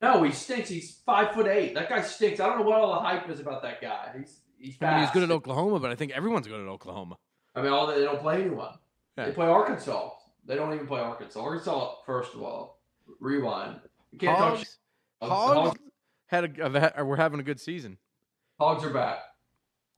[0.00, 0.68] No, he stinks.
[0.68, 1.74] He's five foot eight.
[1.74, 2.40] That guy stinks.
[2.40, 4.10] I don't know what all the hype is about that guy.
[4.18, 7.18] He's he's I mean, he's good at Oklahoma, but I think everyone's good at Oklahoma.
[7.54, 8.74] I mean, all they, don't play anyone.
[9.18, 9.26] Yeah.
[9.26, 10.10] They play Arkansas.
[10.46, 11.40] They don't even play Arkansas.
[11.40, 12.80] Arkansas, first of all,
[13.20, 13.80] rewind.
[14.10, 14.68] You can't talk shit.
[15.20, 15.80] Hogs, Hogs, Hogs
[16.26, 17.98] had a, had- we're having a good season.
[18.58, 19.18] Hogs are back.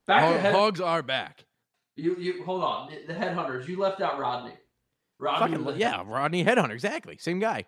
[0.07, 1.47] Back Hog- head, Hogs are back.
[1.97, 2.91] you you hold on.
[3.07, 3.69] The headhunters.
[3.69, 4.55] You left out Rodney.
[5.19, 7.65] Rodney Fucking yeah, Rodney Headhunter, exactly, same guy.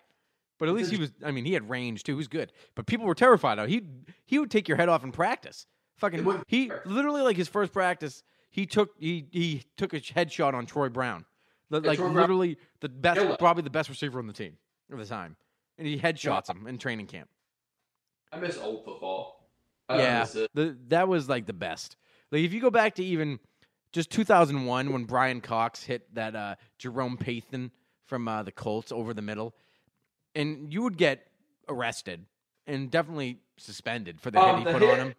[0.59, 1.11] But at least he was.
[1.23, 2.13] I mean, he had range too.
[2.13, 2.51] He was good.
[2.75, 3.69] But people were terrified of.
[3.69, 3.83] He
[4.25, 5.65] he would take your head off in practice.
[5.97, 8.23] Fucking he literally like his first practice.
[8.49, 11.25] He took he he took a headshot on Troy Brown.
[11.69, 13.35] Yeah, like Troy Brown- literally the best, Killer.
[13.37, 14.57] probably the best receiver on the team
[14.91, 15.35] at the time,
[15.77, 17.29] and he headshots him in training camp.
[18.31, 19.49] I miss old football.
[19.89, 20.51] I yeah, miss it.
[20.53, 21.95] the, that was like the best.
[22.31, 23.39] Like if you go back to even
[23.93, 27.71] just 2001 when Brian Cox hit that uh, Jerome Pathon
[28.05, 29.55] from uh, the Colts over the middle,
[30.35, 31.25] and you would get
[31.69, 32.25] arrested
[32.65, 35.15] and definitely suspended for the Um, hit he the put hit- on him.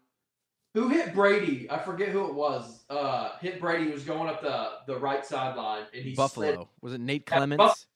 [0.74, 1.66] Who hit Brady?
[1.70, 2.84] I forget who it was.
[2.90, 3.90] Uh, hit Brady.
[3.90, 6.68] Was going up the the right sideline, and he Buffalo slid.
[6.82, 7.56] was it Nate Clements?
[7.58, 7.86] Buff-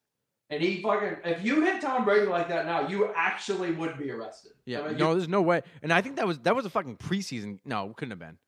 [0.50, 1.16] And he fucking.
[1.24, 4.52] If you hit Tom Brady like that now, you actually would be arrested.
[4.64, 5.62] yeah, I mean, no, you- there's no way.
[5.82, 7.58] And I think that was that was a fucking preseason.
[7.64, 8.38] No, it couldn't have been.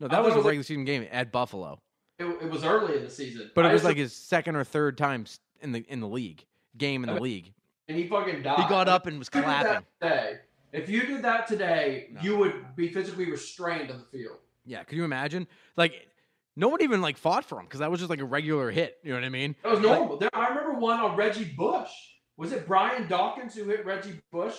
[0.00, 1.80] No, that thought was a was like- regular season game at Buffalo.
[2.18, 4.96] it, it was early in the season, But it was like his second or third
[4.98, 5.26] time
[5.60, 6.44] in the in the league
[6.78, 7.52] game in I the mean, league.
[7.88, 8.58] and he fucking died.
[8.62, 10.38] He got up and was you that clapping.
[10.76, 12.20] If you did that today, No.
[12.20, 14.38] you would be physically restrained on the field.
[14.64, 15.46] Yeah, could you imagine?
[15.76, 16.08] Like,
[16.56, 18.98] no one even like fought for him because that was just like a regular hit.
[19.02, 19.54] You know what I mean?
[19.62, 20.16] That was normal.
[20.16, 21.90] There, I remember one on Reggie Bush.
[22.36, 24.56] Was it Brian Dawkins who hit Reggie Bush?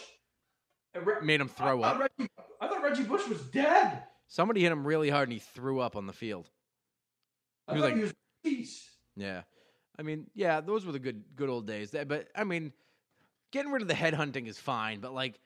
[0.96, 2.10] Uh, Re- Made him throw thought up.
[2.20, 4.04] Reggie, I thought Reggie Bush was dead.
[4.28, 6.50] Somebody hit him really hard and he threw up on the field.
[7.68, 8.14] I He was like- he was
[8.44, 8.90] deceased.
[9.16, 9.42] Yeah,
[9.98, 11.92] I mean, yeah, those were the good good old days.
[11.92, 12.72] But I mean,
[13.52, 15.40] getting rid of the headhunting is fine, but like.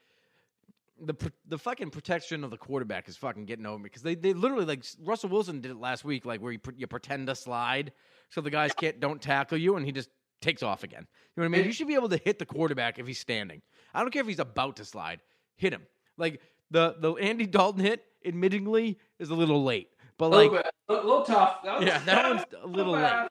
[1.04, 4.32] The, the fucking protection of the quarterback is fucking getting over me because they, they
[4.34, 7.92] literally like Russell Wilson did it last week like where you, you pretend to slide
[8.30, 11.06] so the guys can't don't tackle you and he just takes off again.
[11.36, 11.66] You know what I mean?
[11.66, 13.62] You should be able to hit the quarterback if he's standing.
[13.92, 15.20] I don't care if he's about to slide.
[15.56, 15.82] Hit him.
[16.16, 16.40] Like
[16.70, 19.88] the the Andy Dalton hit, admittingly, is a little late,
[20.18, 21.62] but A like little, bit, a little tough.
[21.64, 23.22] That was- yeah, that one's a little bad.
[23.22, 23.28] late.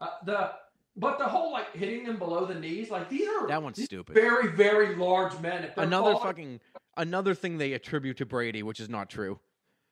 [0.00, 0.50] Uh, the
[0.96, 4.14] but the whole like hitting them below the knees, like these are That one's stupid.
[4.14, 5.70] Very very large men.
[5.76, 6.60] Another fucking
[6.96, 9.38] another thing they attribute to Brady, which is not true.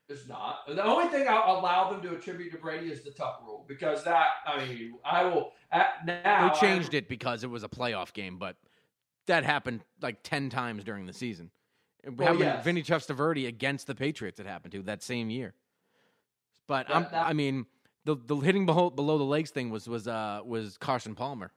[0.09, 0.67] It's not.
[0.67, 4.05] The only thing I'll allow them to attribute to Brady is the tough rule because
[4.05, 8.13] that I mean I will at now They changed it because it was a playoff
[8.13, 8.57] game, but
[9.27, 11.51] that happened like ten times during the season.
[12.05, 12.65] Well, happened yes.
[12.65, 14.41] Vinny Testaverde against the Patriots.
[14.41, 15.55] It happened to that same year.
[16.67, 17.67] But That- I'm, that- I mean,
[18.05, 21.53] the the hitting below, below the legs thing was was uh was Carson Palmer.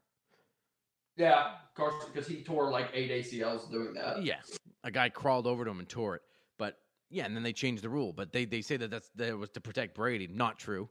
[1.18, 4.24] Yeah, Carson, because he tore like eight ACLs doing that.
[4.24, 4.40] Yeah,
[4.84, 6.22] a guy crawled over to him and tore it.
[6.58, 6.78] But
[7.10, 8.12] yeah, and then they changed the rule.
[8.12, 10.28] But they, they say that that's that it was to protect Brady.
[10.28, 10.90] Not true.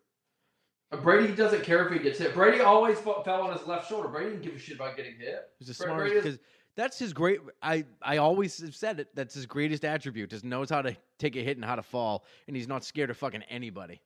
[1.03, 2.35] Brady doesn't care if he gets hit.
[2.35, 4.09] Brady always fell on his left shoulder.
[4.09, 5.49] Brady didn't give a shit about getting hit.
[5.59, 6.39] He's the smartest because
[6.77, 7.41] that's his great.
[7.63, 9.09] I I always have said it.
[9.15, 10.31] That's his greatest attribute.
[10.31, 13.11] Just knows how to take a hit and how to fall, and he's not scared
[13.11, 14.01] of fucking anybody.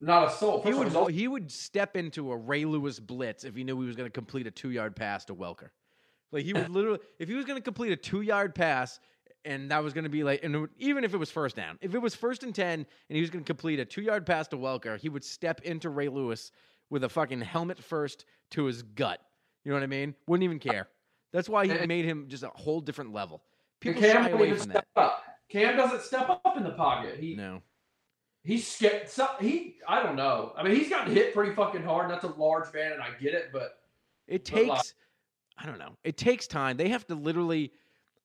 [0.00, 0.62] Not a soul.
[0.62, 3.64] He First all, would he's he would step into a Ray Lewis blitz if he
[3.64, 5.68] knew he was going to complete a two yard pass to Welker.
[6.32, 8.98] Like he would literally, if he was going to complete a two yard pass,
[9.44, 11.78] and that was going to be like, and would- even if it was first down,
[11.82, 12.86] if it was first and ten, and
[13.16, 15.90] he was going to complete a two yard pass to Welker, he would step into
[15.90, 16.50] Ray Lewis
[16.88, 19.20] with a fucking helmet first to his gut.
[19.64, 20.14] You know what I mean?
[20.26, 20.88] Wouldn't even care.
[21.32, 23.42] That's why he made him just a whole different level.
[23.80, 25.00] People Cam shy away from step that.
[25.00, 25.22] up.
[25.48, 27.18] Cam doesn't step up in the pocket.
[27.18, 27.62] He No.
[28.42, 29.08] He's scared.
[29.08, 30.52] So, he I don't know.
[30.56, 32.04] I mean, he's gotten hit pretty fucking hard.
[32.04, 33.50] And that's a large man, and I get it.
[33.52, 33.78] But
[34.26, 34.94] It But, like- takes,
[35.58, 35.96] I don't know.
[36.04, 36.76] It takes time.
[36.76, 37.72] They have to literally.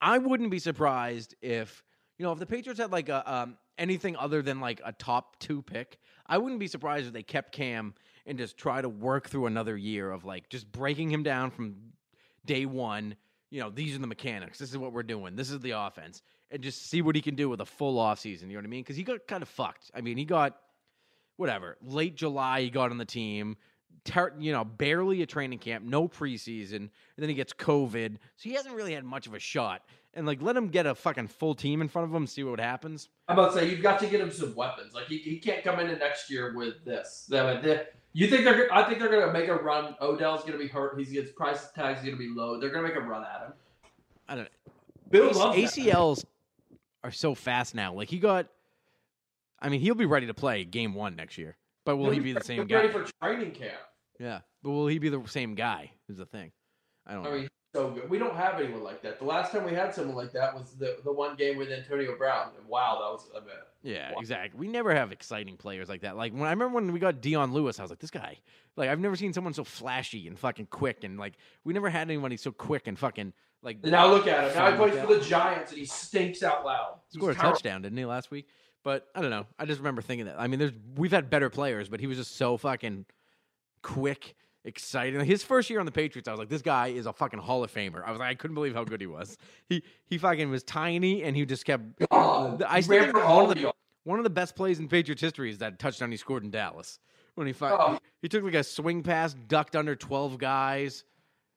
[0.01, 1.83] I wouldn't be surprised if
[2.17, 5.39] you know if the Patriots had like a um, anything other than like a top
[5.39, 5.97] two pick.
[6.27, 7.93] I wouldn't be surprised if they kept Cam
[8.25, 11.75] and just try to work through another year of like just breaking him down from
[12.45, 13.15] day one.
[13.51, 14.57] You know, these are the mechanics.
[14.57, 15.35] This is what we're doing.
[15.35, 18.19] This is the offense, and just see what he can do with a full off
[18.19, 18.49] season.
[18.49, 18.83] You know what I mean?
[18.83, 19.91] Because he got kind of fucked.
[19.93, 20.57] I mean, he got
[21.37, 22.61] whatever late July.
[22.61, 23.57] He got on the team
[24.05, 28.49] ter- you know, barely a training camp, no preseason, and then he gets COVID, so
[28.49, 29.81] he hasn't really had much of a shot.
[30.13, 32.59] And like, let him get a fucking full team in front of him, see what
[32.59, 33.09] happens.
[33.27, 34.93] I'm about to say you've got to get him some weapons.
[34.93, 37.25] Like he, he can't come into next year with this.
[38.13, 38.73] You think they're?
[38.73, 39.93] I think they're gonna make a run.
[39.99, 40.97] Odell's gonna be hurt.
[40.97, 42.57] He's his price tag's gonna be low.
[42.61, 43.53] They're gonna make a run at him.
[44.29, 44.47] I don't.
[45.09, 45.57] Bill loves.
[45.57, 46.23] ACLs
[47.05, 47.93] are so fast now.
[47.93, 48.47] Like he got,
[49.59, 51.55] I mean, he'll be ready to play game one next year.
[51.85, 52.77] But will he be the same guy?
[52.77, 53.77] Ready for training camp.
[54.19, 55.91] Yeah, but will he be the same guy?
[56.09, 56.51] Is the thing.
[57.05, 57.29] I don't know.
[57.29, 58.09] I mean, so good.
[58.09, 59.19] We don't have anyone like that.
[59.19, 62.17] The last time we had someone like that was the the one game with Antonio
[62.17, 62.49] Brown.
[62.57, 63.53] And wow, that was a bit.
[63.85, 64.19] Yeah, Wow.
[64.19, 64.59] exactly.
[64.59, 66.17] We never have exciting players like that.
[66.17, 68.39] Like when I remember when we got Dion Lewis, I was like, this guy.
[68.75, 71.33] Like I've never seen someone so flashy and fucking quick, and like
[71.63, 73.31] we never had anybody so quick and fucking
[73.61, 73.83] like.
[73.83, 74.55] Now look at him.
[74.55, 76.99] Now he plays for the Giants and he stinks out loud.
[77.09, 78.47] Scored a touchdown, didn't he last week?
[78.83, 79.45] But I don't know.
[79.59, 80.35] I just remember thinking that.
[80.39, 83.05] I mean, there's we've had better players, but he was just so fucking
[83.83, 85.23] quick, exciting.
[85.23, 87.63] His first year on the Patriots, I was like, this guy is a fucking Hall
[87.63, 88.03] of Famer.
[88.05, 89.37] I was like, I couldn't believe how good he was.
[89.69, 91.83] He he fucking was tiny, and he just kept.
[92.11, 93.71] God, I still one of the
[94.03, 96.99] one of the best plays in Patriots history is that touchdown he scored in Dallas
[97.35, 97.97] when he Oh.
[98.21, 101.03] he took like a swing pass, ducked under twelve guys.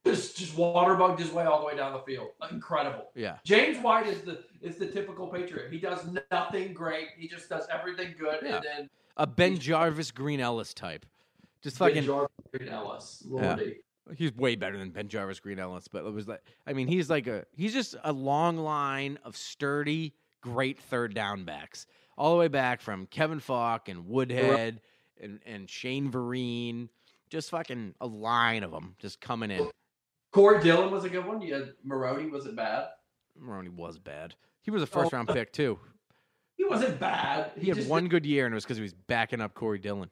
[0.06, 2.28] just just waterbugged his way all the way down the field.
[2.50, 3.10] Incredible.
[3.14, 5.70] Yeah, James White is the is the typical Patriot.
[5.72, 7.08] He does nothing great.
[7.18, 8.56] He just does everything good, Yeah.
[8.56, 11.04] and then a BenJarvus, Green Ellis type.
[11.62, 12.04] Just fucking.
[12.04, 13.76] Jarvus, Green Ellis, Lordy.
[14.16, 17.26] He's way better than BenJarvus, Green Ellis, but it was like I mean, he's like
[17.26, 21.86] a he's just a long line of sturdy, great third down backs,
[22.16, 24.80] all the way back from Kevin Faulk and Woodhead
[25.20, 26.88] and and Shane Vereen,
[27.28, 29.68] just fucking a line of them just coming in.
[30.32, 31.40] Corey Dillon was a good one.
[31.42, 32.88] You had Maroney wasn't bad.
[33.36, 34.34] Maroney was bad.
[34.62, 34.88] He was a oh.
[34.88, 35.78] first round pick too.
[36.58, 37.52] He wasn't bad.
[37.56, 39.78] He, had just one good year, and it was because he was backing up Corey
[39.78, 40.10] Dillon.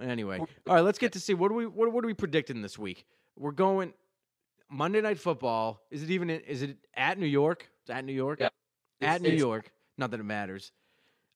[0.00, 2.62] Anyway, all right, let's get to see what do we what, what are we predicting
[2.62, 3.04] this week?
[3.36, 3.92] We're going
[4.70, 5.80] Monday Night Football.
[5.90, 6.30] Is it even?
[6.30, 7.68] Is it at New York?
[7.82, 8.40] It's at New York.
[8.40, 8.48] Yeah.
[9.00, 9.70] At It's- New it's- York.
[9.96, 10.70] Not that it matters.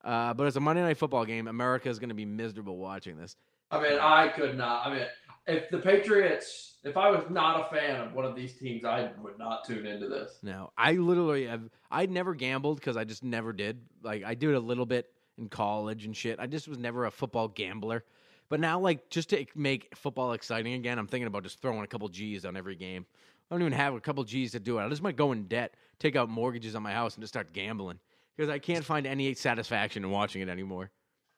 [0.05, 1.49] Uh, but it's a Monday Night Football game.
[1.49, 3.37] America is going to be miserable watching this.
[3.71, 4.87] I mean, I could not.
[4.87, 5.07] I mean,
[5.47, 9.11] if the Patriots, if I was not a fan of one of these teams, I
[9.23, 10.39] would not tune into this.
[10.43, 11.63] No, I literally have.
[11.91, 13.81] I never gambled because I just never did.
[14.03, 15.07] Like I do it a little bit
[15.39, 16.39] in college and shit.
[16.39, 18.05] I just was never a football gambler.
[18.53, 21.87] But now, like, just to make football exciting again, I'm thinking about just throwing a
[21.87, 23.07] couple G's on every game.
[23.51, 24.83] I don't even have a couple G's to do it.
[24.83, 27.55] I just might go in debt, take out mortgages on my house, and just start
[27.55, 27.99] gambling
[28.37, 30.91] because I can't find any satisfaction in watching it anymore.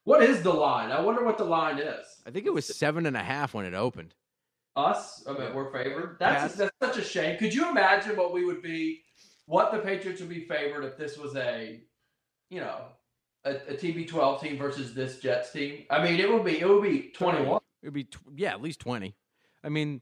[0.03, 0.91] What is the line?
[0.91, 2.05] I wonder what the line is.
[2.27, 4.17] I think it was seven and a half when it opened.
[4.75, 5.23] Us?
[5.29, 6.17] I mean, we're favored.
[6.19, 7.39] That's that's such a shame.
[7.39, 9.03] Could you imagine what we would be?
[9.47, 11.81] What the Patriots would be favored if this was a,
[12.51, 12.87] you know,
[13.45, 15.85] a, a TB12 team versus this Jets team?
[15.91, 17.61] I mean, it would be it would be 21.
[17.83, 19.15] It would be tw- yeah, at least twenty.
[19.63, 20.01] I mean,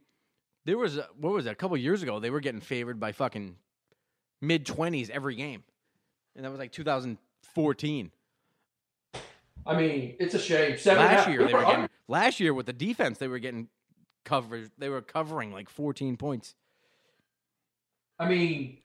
[0.65, 1.51] there was a, what was it?
[1.51, 3.57] A couple years ago, they were getting favored by fucking
[4.41, 5.65] mid twenties every game,
[6.37, 8.11] and that was like 2014.
[9.65, 10.79] I mean, it's a shame.
[10.79, 13.69] Seven last year they were getting last year with the defense they were getting
[14.25, 14.71] coverage.
[14.79, 16.55] They were covering like 14 points.
[18.19, 18.79] I mean,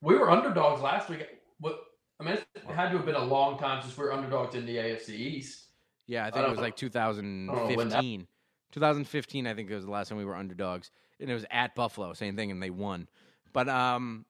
[0.00, 1.26] we were underdogs last week.
[1.60, 1.80] What?
[2.22, 4.64] I mean, it had to have been a long time since we were underdogs in
[4.64, 5.66] the AFC East.
[6.06, 6.62] Yeah, I I think it was know.
[6.62, 8.26] like know when that- 2015.
[8.72, 11.74] 2015, I think it was the last time we were underdogs, and it was at
[11.74, 13.06] Buffalo, same thing, and they won.
[13.52, 14.24] But um,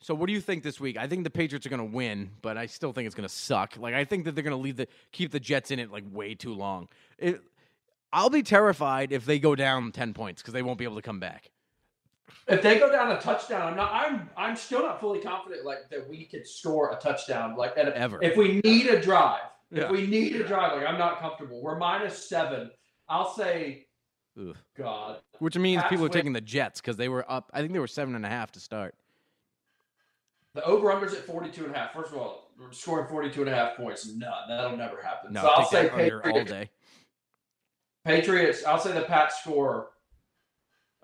[0.00, 0.96] so what do you think this week?
[0.96, 3.34] I think the Patriots are going to win, but I still think it's going to
[3.34, 3.76] suck.
[3.78, 6.04] Like I think that they're going to leave the keep the Jets in it like
[6.10, 6.88] way too long.
[7.18, 7.40] It,
[8.12, 11.02] I'll be terrified if they go down ten points because they won't be able to
[11.02, 11.50] come back.
[12.48, 13.92] If they go down a touchdown, I'm not.
[13.92, 14.30] I'm.
[14.36, 17.56] I'm still not fully confident like that we could score a touchdown.
[17.56, 18.18] Like and Ever.
[18.22, 19.40] If we need a drive,
[19.72, 19.84] Yeah.
[19.86, 21.60] if we need a drive, like I'm not comfortable.
[21.60, 22.70] We're minus seven.
[23.08, 23.86] I'll say,
[24.40, 24.56] Ugh.
[24.76, 26.12] God, Which means Pats people are win.
[26.12, 27.50] taking the Jets because they were up.
[27.52, 28.94] I think they were seven and a half to start.
[30.54, 31.92] the over unders at 42 and a half.
[31.92, 34.06] First of all, scoring 42 and a half points.
[34.14, 35.32] No, that'll never happen.
[35.32, 36.50] No, so I'll say that under all Patriots.
[36.52, 36.70] day.
[38.04, 38.64] Patriots.
[38.64, 39.88] I'll say the Pats score.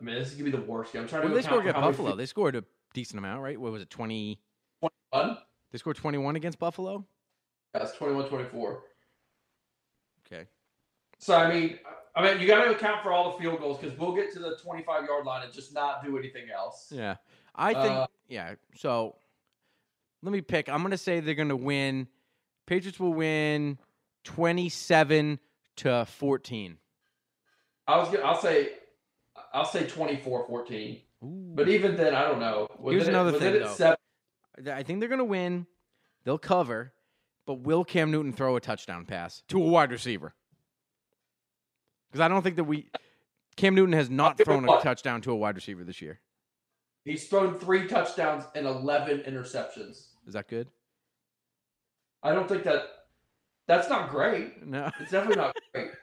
[0.02, 1.02] I mean, this is gonna be the worst game.
[1.02, 2.16] I'm trying What to they score account for against Buffalo?
[2.16, 3.58] They scored a decent amount, right?
[3.58, 3.88] What was it?
[3.90, 4.40] Twenty.
[4.80, 5.38] field- One?
[5.70, 7.06] They scored twenty-one against Buffalo.
[7.72, 8.82] That's 21 24.
[10.26, 10.44] Okay.
[11.18, 11.78] So I mean,
[12.14, 14.40] I mean, you got to account for all the field goals because we'll get to
[14.40, 16.88] the 25 yard line and just not do anything else.
[16.90, 17.16] Yeah,
[17.54, 17.86] I think.
[17.86, 18.54] Uh, yeah.
[18.74, 19.14] So
[20.22, 20.68] let me pick.
[20.68, 22.08] I'm going to say they're going to win.
[22.66, 23.78] Patriots will win
[24.24, 25.38] twenty-seven
[25.76, 26.76] to fourteen.
[27.86, 28.72] I was gonna, I'll say,
[29.52, 31.00] I'll say 24 14.
[31.24, 31.52] Ooh.
[31.54, 32.66] But even then, I don't know.
[32.78, 33.72] Was Here's it- another thing, though.
[33.72, 33.96] seven?
[34.70, 35.66] I think they're going to win.
[36.24, 36.92] They'll cover,
[37.46, 40.34] but will Cam Newton throw a touchdown pass to a wide receiver?
[42.10, 42.88] Because I don't think that we.
[43.56, 46.20] Cam Newton has not thrown a touchdown to a wide receiver this year.
[47.04, 50.06] He's thrown three touchdowns and 11 interceptions.
[50.26, 50.68] Is that good?
[52.22, 52.84] I don't think that.
[53.66, 54.64] That's not great.
[54.66, 54.90] No.
[55.00, 55.90] It's definitely not great.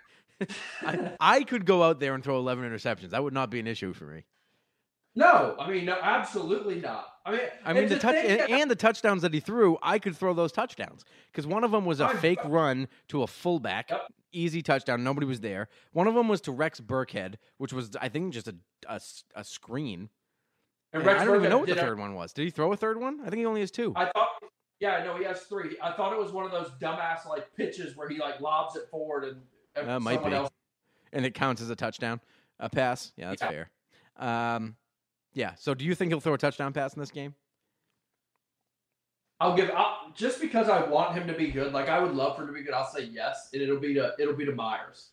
[0.81, 3.09] I, I could go out there and throw 11 interceptions.
[3.11, 4.23] That would not be an issue for me.
[5.15, 7.05] No, I mean, no, absolutely not.
[7.25, 10.15] I mean, I mean, the touch and, and the touchdowns that he threw, I could
[10.15, 13.89] throw those touchdowns because one of them was a I'm- fake run to a fullback,
[13.89, 14.01] Yep.
[14.31, 15.03] easy touchdown.
[15.03, 15.67] Nobody was there.
[15.91, 18.55] One of them was to Rex Burkhead, which was I think just a
[19.35, 20.09] a screen.
[20.93, 22.31] and And Rex I don't even know what the a- third one was.
[22.31, 23.19] Did he throw a third one?
[23.21, 23.91] I think he only has two.
[23.95, 24.29] I thought,
[24.79, 25.75] yeah, no, he has three.
[25.83, 28.87] I thought it was one of those dumbass like pitches where he like lobs it
[28.89, 29.41] forward and,
[29.75, 30.33] Uh, might be.
[30.33, 30.49] else.
[31.13, 32.19] and it counts as a touchdown,
[32.59, 33.11] a pass.
[33.15, 33.49] Yeah, that's Yeah.
[33.49, 33.71] fair.
[34.17, 34.75] Um,
[35.33, 35.55] yeah.
[35.55, 37.33] So, do you think he'll throw a touchdown pass in this game?
[39.41, 41.71] I'll give I'll, just because I want him to be good.
[41.71, 42.73] Like I would love for him to be good.
[42.73, 45.11] I'll say yes, and it'll be to it'll be to Meyers.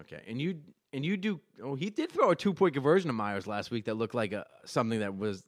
[0.00, 0.60] Okay, and you
[0.92, 1.40] and you do.
[1.62, 4.32] Oh, he did throw a two point conversion to Meyers last week that looked like
[4.32, 5.44] a something that was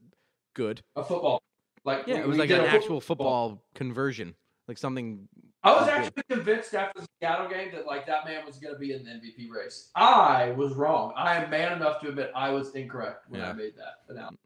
[0.55, 0.83] good.
[0.95, 1.43] A football,
[1.85, 4.37] like Yeah, we- it was like an actual football conversion,
[4.73, 5.29] like something.
[5.63, 5.91] I was good.
[5.95, 9.05] actually convinced after the Seattle game that like that man was going to be in
[9.05, 9.91] the MVP race.
[9.95, 11.13] I was wrong.
[11.15, 13.51] I am man enough to admit I was incorrect when Yeah.
[13.51, 14.41] I made that announcement.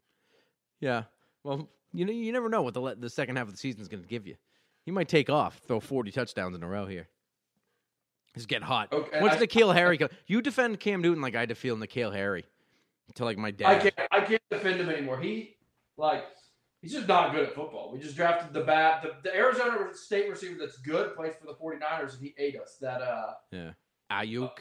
[0.81, 1.03] Yeah.
[1.43, 3.87] Well, you know, you never know what the the second half of the season is
[3.87, 4.35] going to give you.
[4.85, 7.07] He might take off, throw forty touchdowns in a row here.
[8.35, 8.91] Just get hot.
[8.93, 11.75] Okay, Once I- N'Keal Harry, co- you defend Cam Newton like I had to feel
[11.77, 12.45] N'Keal Harry,
[13.15, 13.67] to like my dad.
[13.67, 15.19] I can't I can't defend him anymore.
[15.19, 15.55] He
[15.97, 16.25] like
[16.87, 17.91] he's just not good at football.
[17.91, 21.53] We just drafted the bat the, the Arizona State receiver that's good plays for the
[21.53, 22.77] 49ers and he ate us.
[22.79, 23.71] That uh Yeah.
[24.09, 24.59] Aiyuk.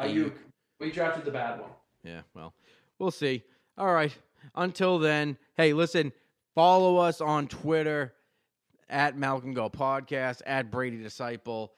[0.00, 0.32] Aiyuk.
[0.80, 1.70] We drafted the bad one.
[2.02, 2.54] Yeah, well,
[2.98, 3.44] we'll see.
[3.78, 4.12] All right.
[4.56, 6.12] Until then, hey, listen,
[6.54, 8.14] follow us on Twitter
[8.88, 11.72] at Malcolm Go Podcast, at Brady Disciple.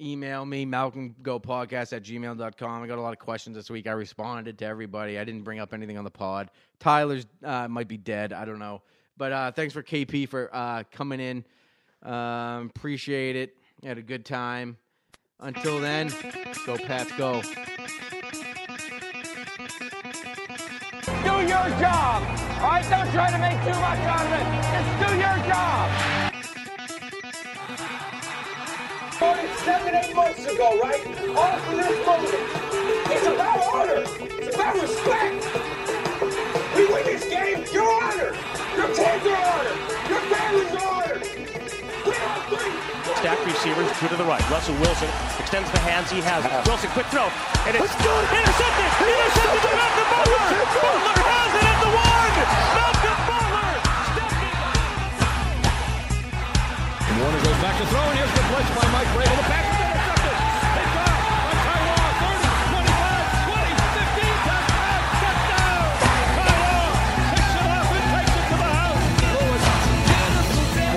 [0.00, 2.82] Email me, Malcolm Go Podcast at gmail.com.
[2.82, 3.86] I got a lot of questions this week.
[3.86, 5.18] I responded to everybody.
[5.18, 6.50] I didn't bring up anything on the pod.
[6.80, 8.32] Tyler's uh, might be dead.
[8.32, 8.82] I don't know.
[9.16, 11.44] But uh, thanks for KP for uh, coming in.
[12.02, 13.56] Um, appreciate it.
[13.84, 14.76] Had a good time.
[15.38, 16.12] Until then,
[16.66, 17.42] go Pats, go.
[17.42, 17.48] Do
[21.40, 22.22] your job.
[22.60, 24.46] All right, don't try to make too much out of it.
[24.72, 26.11] Just do your job.
[29.64, 30.98] Seven, eight months ago, right?
[31.38, 32.34] All for this moment.
[33.14, 34.02] It's about honor.
[34.42, 35.38] It's about respect.
[36.74, 38.34] We win this game, you're honored.
[38.74, 39.78] Your kids are honored.
[40.10, 41.22] Your family's are honored.
[41.22, 42.74] We all three.
[43.22, 44.42] Stack receivers, two to the right.
[44.50, 45.08] Russell Wilson
[45.38, 46.42] extends the hands he has.
[46.66, 47.30] Wilson, quick throw.
[47.62, 48.90] And it's intercepted.
[48.98, 50.58] Intercepted by Malcolm Butler.
[50.74, 52.34] Butler has it at the one.
[52.82, 53.21] Malcolm
[57.22, 59.30] Warner goes back to throw, and here's the blitz by Mike Vrabel.
[59.30, 60.34] The pass is intercepted.
[60.74, 62.18] They got it on Ty Law.
[62.18, 62.50] 30,
[62.82, 64.42] 25, 20, 15,
[65.22, 65.86] touchdown.
[66.34, 66.90] Ty Law
[67.30, 69.06] picks it up and takes it to the house.
[69.38, 69.64] Lewis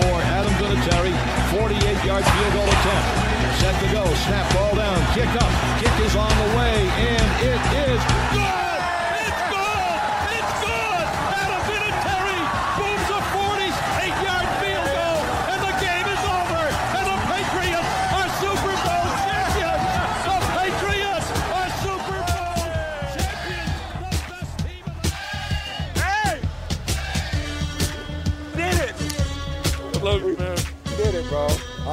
[0.02, 1.14] for Adam Vinatieri.
[1.54, 3.08] 48-yard field goal attempt.
[3.62, 4.02] Set to go.
[4.26, 4.98] Snap ball down.
[5.14, 5.54] Kick up.
[5.78, 8.02] Kick is on the way, and it is
[8.34, 8.65] good.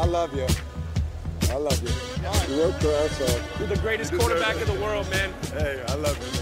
[0.03, 0.49] I love you, man.
[0.49, 1.55] did it, bro.
[1.55, 1.89] I love you.
[1.89, 2.57] You.
[2.57, 3.55] You work your ass off.
[3.55, 5.33] Uh, You're the greatest quarterback in the world, man.
[5.53, 6.41] Hey, I love you, man.